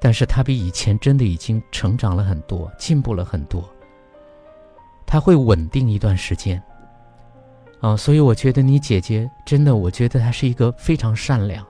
[0.00, 3.68] 但是她比以前真的已经成长了很多，进步了很多。
[5.04, 6.62] 她会稳定一段时间，
[7.80, 11.64] 啊，所以我觉得你姐姐真的，我觉得她是一个非常善良，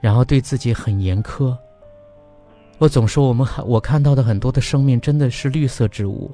[0.00, 1.56] 然后对自己很严苛。
[2.78, 6.30] 我总说，我们还我看到的很多的生命真的是绿色植物，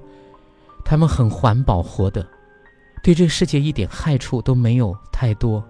[0.85, 2.27] 他们很环保活的，
[3.03, 5.63] 对这个世界一点害处都没有太多。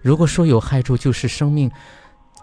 [0.00, 1.68] 如果说有害处，就是生命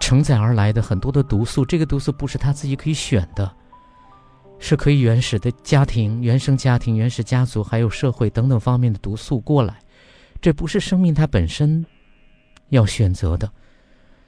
[0.02, 3.50] 承载而来的很多的毒素，这个毒素不是他自己可以选的，
[4.66, 9.78] 是可以原始的家庭、原生家庭、原始家族还有社会等等方面的毒素过来，
[10.40, 11.86] 这不是生命它本身
[12.70, 13.52] 要选择的。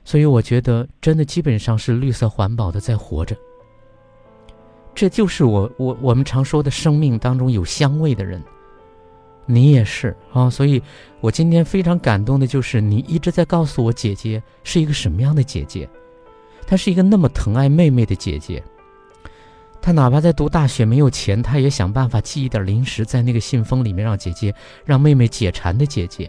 [0.04, 3.34] 所以我觉得，真的基本上是绿色环保的在活着。
[4.94, 8.44] 这就是我我我们常说的生命当中有香味的人，
[9.46, 10.50] 你也是啊。
[10.50, 10.84] 所以
[11.22, 15.90] 我今天非常感动的就是你一直在告诉我姐姐是一个什么样的姐姐，
[16.68, 18.62] 她是一个那么疼爱妹妹的姐姐。
[19.86, 24.52] 他哪怕在读大学没有钱，他也想办法寄一点零食在那个信封里面让姐姐
[24.84, 26.28] 让妹妹解馋的姐姐。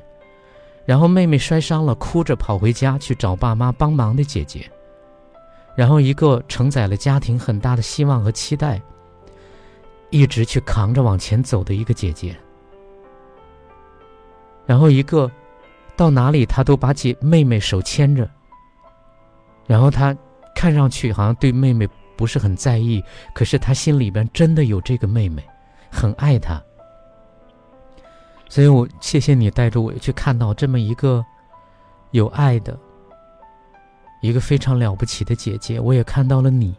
[0.85, 4.71] 然后妹妹摔伤了，哭着跑回家去找爸妈帮忙的姐姐。
[5.75, 8.79] 然后一个承载了家庭很大的希望和期待，
[10.11, 12.37] 一直去扛着往前走的一个姐姐。
[14.67, 15.31] 然后一个
[15.97, 18.29] 到哪里他都把姐妹妹手牵着。
[19.67, 20.15] 然后他
[20.55, 23.03] 看上去好像对妹妹不是很在意，
[23.35, 25.45] 可是他心里边真的有这个妹妹，
[25.91, 26.62] 很爱她。
[28.49, 31.25] 所以我谢谢你带着我去看到这么一个
[32.12, 32.79] 有爱的、
[34.23, 35.81] 一个非常了不起的姐姐。
[35.81, 36.75] 我也看到了你，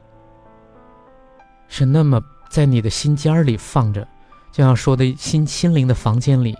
[1.68, 4.08] 是那么在你的心尖儿里放着，
[4.52, 6.58] 就像说的心心灵的房间里，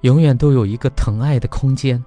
[0.00, 2.02] 永远都有一个疼爱的空间。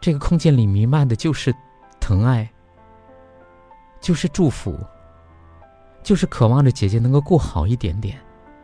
[0.00, 1.54] 这个空间里弥漫的就是
[2.00, 2.50] 疼爱，
[4.00, 4.78] 就是祝福，
[6.02, 8.18] 就是渴望着姐姐能够过好一点点。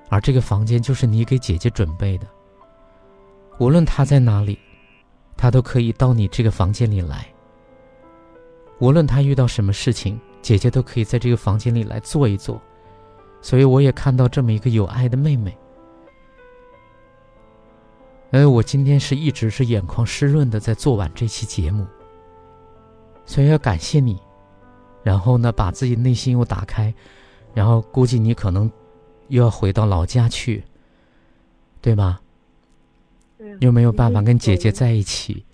[0.09, 2.27] 而这个房间就是你给姐姐准备的。
[3.59, 4.59] 无论她在哪里，
[5.37, 7.27] 她都可以到你这个房间里来。
[8.79, 12.61] 无论他遇到什么事情，姐姐都可以在这个房间里来坐一坐。
[13.41, 15.57] 所以我也看到这么一个有爱的妹妹。
[18.33, 21.87] 哎，我今天是一直是眼眶湿润的在做完这期节目，
[23.25, 24.21] 所以要感谢你。
[25.07, 26.93] 然后呢，把自己内心又打开，
[27.55, 28.69] 然后估计你可能
[29.29, 30.65] 又要回到老家去，
[31.81, 32.21] 对吧？
[33.61, 35.45] 又没有办法跟姐姐在一起，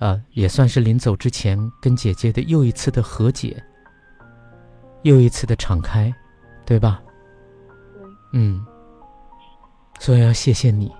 [0.00, 3.62] 啊，也算是临走之前跟姐姐的又一次的和解，
[5.02, 6.12] 又一次的敞开，
[6.66, 7.00] 对吧？
[7.94, 8.02] 对。
[8.32, 8.66] 嗯。
[10.00, 10.90] 所以要谢谢你。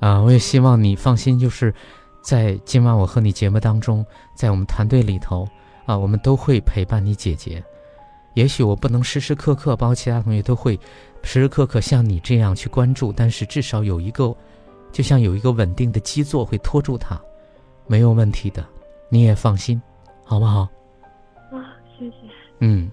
[0.00, 1.74] 啊，我也希望你放心，就是
[2.26, 4.04] 在今晚我和你节目当中，
[4.34, 5.48] 在我们团队里头，
[5.84, 7.62] 啊，我们都会陪伴你姐姐。
[8.34, 10.74] 也许我不能时时刻刻，包括其他同学都会。
[11.22, 14.34] 时时刻刻像你这样去关注，但是至少有一个，
[14.90, 17.16] 就像有一个稳定的基座会托住他，
[17.86, 18.66] 没有问题的，
[19.08, 19.80] 你也放心，
[20.24, 20.62] 好不好？
[21.52, 22.16] 啊，谢谢。
[22.58, 22.90] 嗯，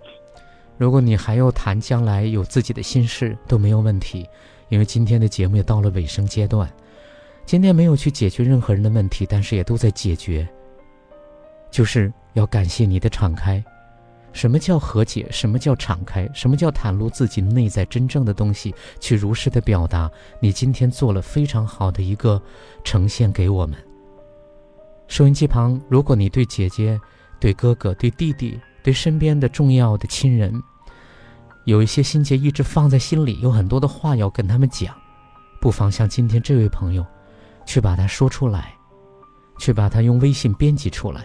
[0.78, 4.30] 如果你还要谈将来有自己的心事都没有问题，
[4.70, 6.72] 因为今天的节目也到了尾声阶段，
[7.46, 10.48] 今天没有去解决任何人的问题，但是也都在解决，
[11.70, 13.64] 就是要感谢你的敞开，
[14.32, 15.28] 什么叫和解？
[15.30, 16.28] 什么叫敞开？
[16.34, 20.10] 什么叫袒露自己内在真正的东西，去如实的表达？
[20.40, 22.42] 你今天做了非常好的一个
[22.84, 23.78] 呈现给我们。
[25.08, 27.00] 收音机旁，如果你对姐姐、
[27.40, 30.52] 对哥哥、对弟弟、对身边的重要的亲人，
[31.66, 34.96] 有一些心结一直放在心里，有很多的话要跟他们讲，
[35.62, 37.06] 不妨像今天这位朋友，
[37.66, 38.74] 去把它说出来，
[39.58, 41.24] 去把它用微信编辑出来，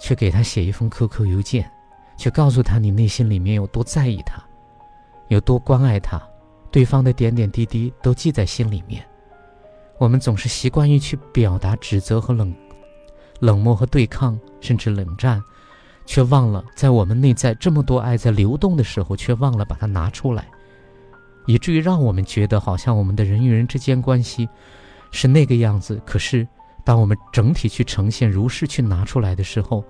[0.00, 1.70] 去给他写一封 QQ 邮件。
[2.16, 4.42] 去告诉他你内心里面有多在意他，
[5.28, 6.20] 有多关爱他，
[6.68, 9.06] 对方的点点滴滴都记在心里面。
[9.98, 12.52] 我们总是习惯于去表达指责和冷
[13.38, 15.40] 冷漠和对抗，甚至冷战，
[16.06, 20.48] 却忘了在我们内在这么多爱在流动的时候，却忘了把它拿出来，
[21.46, 24.48] 以至于让我们觉得好像我们的人与人之间关系
[25.10, 26.00] 是那个样子。
[26.04, 26.46] 可是，
[26.84, 29.84] 当我们整体去呈现、如是去拿出来的时候，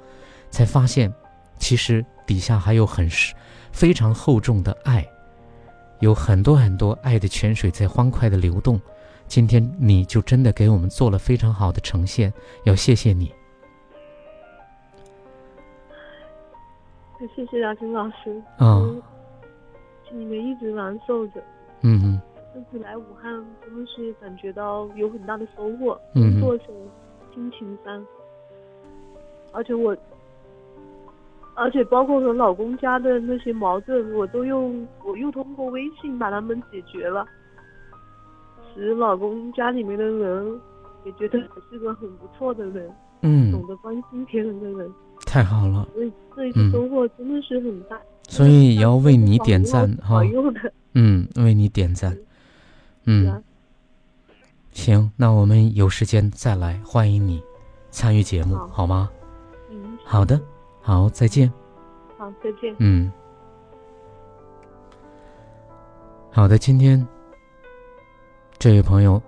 [0.50, 1.12] 才发现，
[1.58, 2.04] 其实。
[2.28, 3.34] 底下还有很是
[3.72, 5.02] 非常厚重的爱，
[6.00, 8.78] 有很多很多爱的泉水在欢快的流动。
[9.26, 12.30] 今天你就真的给我们做了非常好的呈现，
[12.64, 13.32] 要谢谢你。
[17.34, 18.42] 谢谢亚军老师。
[18.58, 19.00] 嗯。
[20.06, 21.42] 心里面一直难受着。
[21.80, 22.20] 嗯嗯。
[22.54, 23.32] 这次来武汉
[23.64, 26.00] 真的是感觉到有很大的收获。
[26.14, 26.40] 嗯。
[26.40, 26.66] 做成
[27.34, 28.04] 亲情山，
[29.52, 29.96] 而且我。
[31.60, 37.26] 而且包括和老公家的那些矛盾，我都用我又通过微信把他们解决了，
[38.72, 40.60] 使老公家里面的人
[41.04, 42.88] 也觉得我是个很不错的人，
[43.22, 44.88] 嗯，懂得关心别人的人，
[45.26, 45.88] 太好了。
[45.94, 50.20] 所以这一次收获真的是很大，所以也要为你点赞哈，
[50.94, 52.16] 嗯，为你点赞，
[53.10, 53.42] 嗯，
[54.70, 57.42] 行，那我们有时间再来，欢迎你
[57.90, 59.10] 参与节目，好吗？
[59.70, 60.38] 嗯，好的。
[60.82, 61.50] 好，再见。
[62.18, 62.76] 好，再见。
[62.78, 63.10] 嗯，
[66.30, 66.58] 好的。
[66.58, 67.06] 今天
[68.58, 69.20] 这位朋友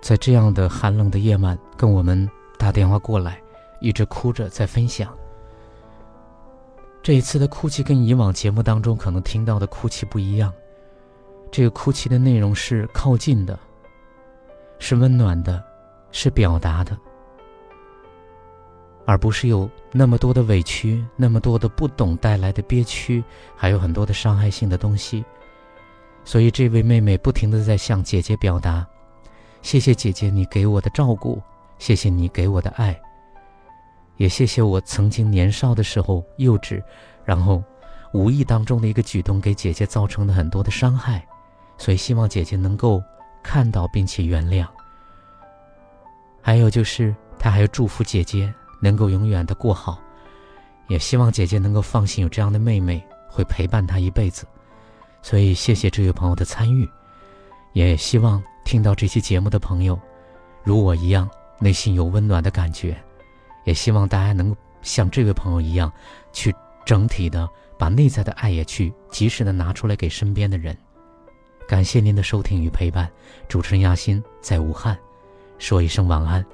[0.00, 3.42] 在这样的寒冷的夜晚跟我们打电话过来，
[3.80, 5.12] 一直哭着在分享。
[7.02, 10.52] 这一次的哭泣跟以往节目当中可能听到的哭泣不一样，
[11.52, 13.56] 这个哭泣的内容是靠近的，
[14.78, 15.62] 是温暖的，
[16.10, 16.98] 是表达的。
[19.04, 23.22] 而不是有那么多的委屈，那么多的不懂带来的憋屈，
[23.54, 25.22] 还有很多的伤害性的东西。
[26.24, 28.86] 所以，这位妹妹不停的在向姐姐表达
[29.60, 31.42] ：“谢谢姐姐你给我的照顾，
[31.78, 32.98] 谢谢你给我的爱，
[34.16, 36.80] 也谢谢我曾经年少的时候幼稚，
[37.24, 37.62] 然后
[38.14, 41.26] 无意当中的一个举动给姐姐造成了很多的伤害。
[41.78, 43.02] 所以，希望姐姐能够
[43.42, 44.66] 看到并且原谅。
[46.40, 48.52] 还有就是，她还要祝福姐姐。”
[48.84, 50.02] 能够永远的过好，
[50.88, 54.44] 也希望姐姐能够放心，有这样的妹妹会陪伴她一辈子。
[55.22, 56.90] 所以，谢谢这位朋友的参与，
[57.74, 59.96] 也希望听到这期节目的朋友，
[60.64, 63.00] 如我一样，内心有温暖的感觉。
[63.62, 64.52] 也希望大家能
[64.82, 65.88] 像这位朋友一样，
[66.32, 66.52] 去
[66.84, 67.48] 整体的
[67.78, 70.76] 把内在的爱也去及时的拿出来给身边的人。
[71.72, 73.10] 感谢您的收听与陪伴，
[73.48, 74.94] 主持人亚欣在武汉，
[75.56, 76.44] 说一声晚安。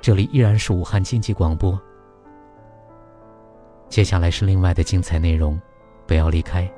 [0.00, 1.80] 这里依然是武汉经济广播。
[3.88, 5.56] 接下来是另外的精彩内容，
[6.08, 6.68] 不要离开。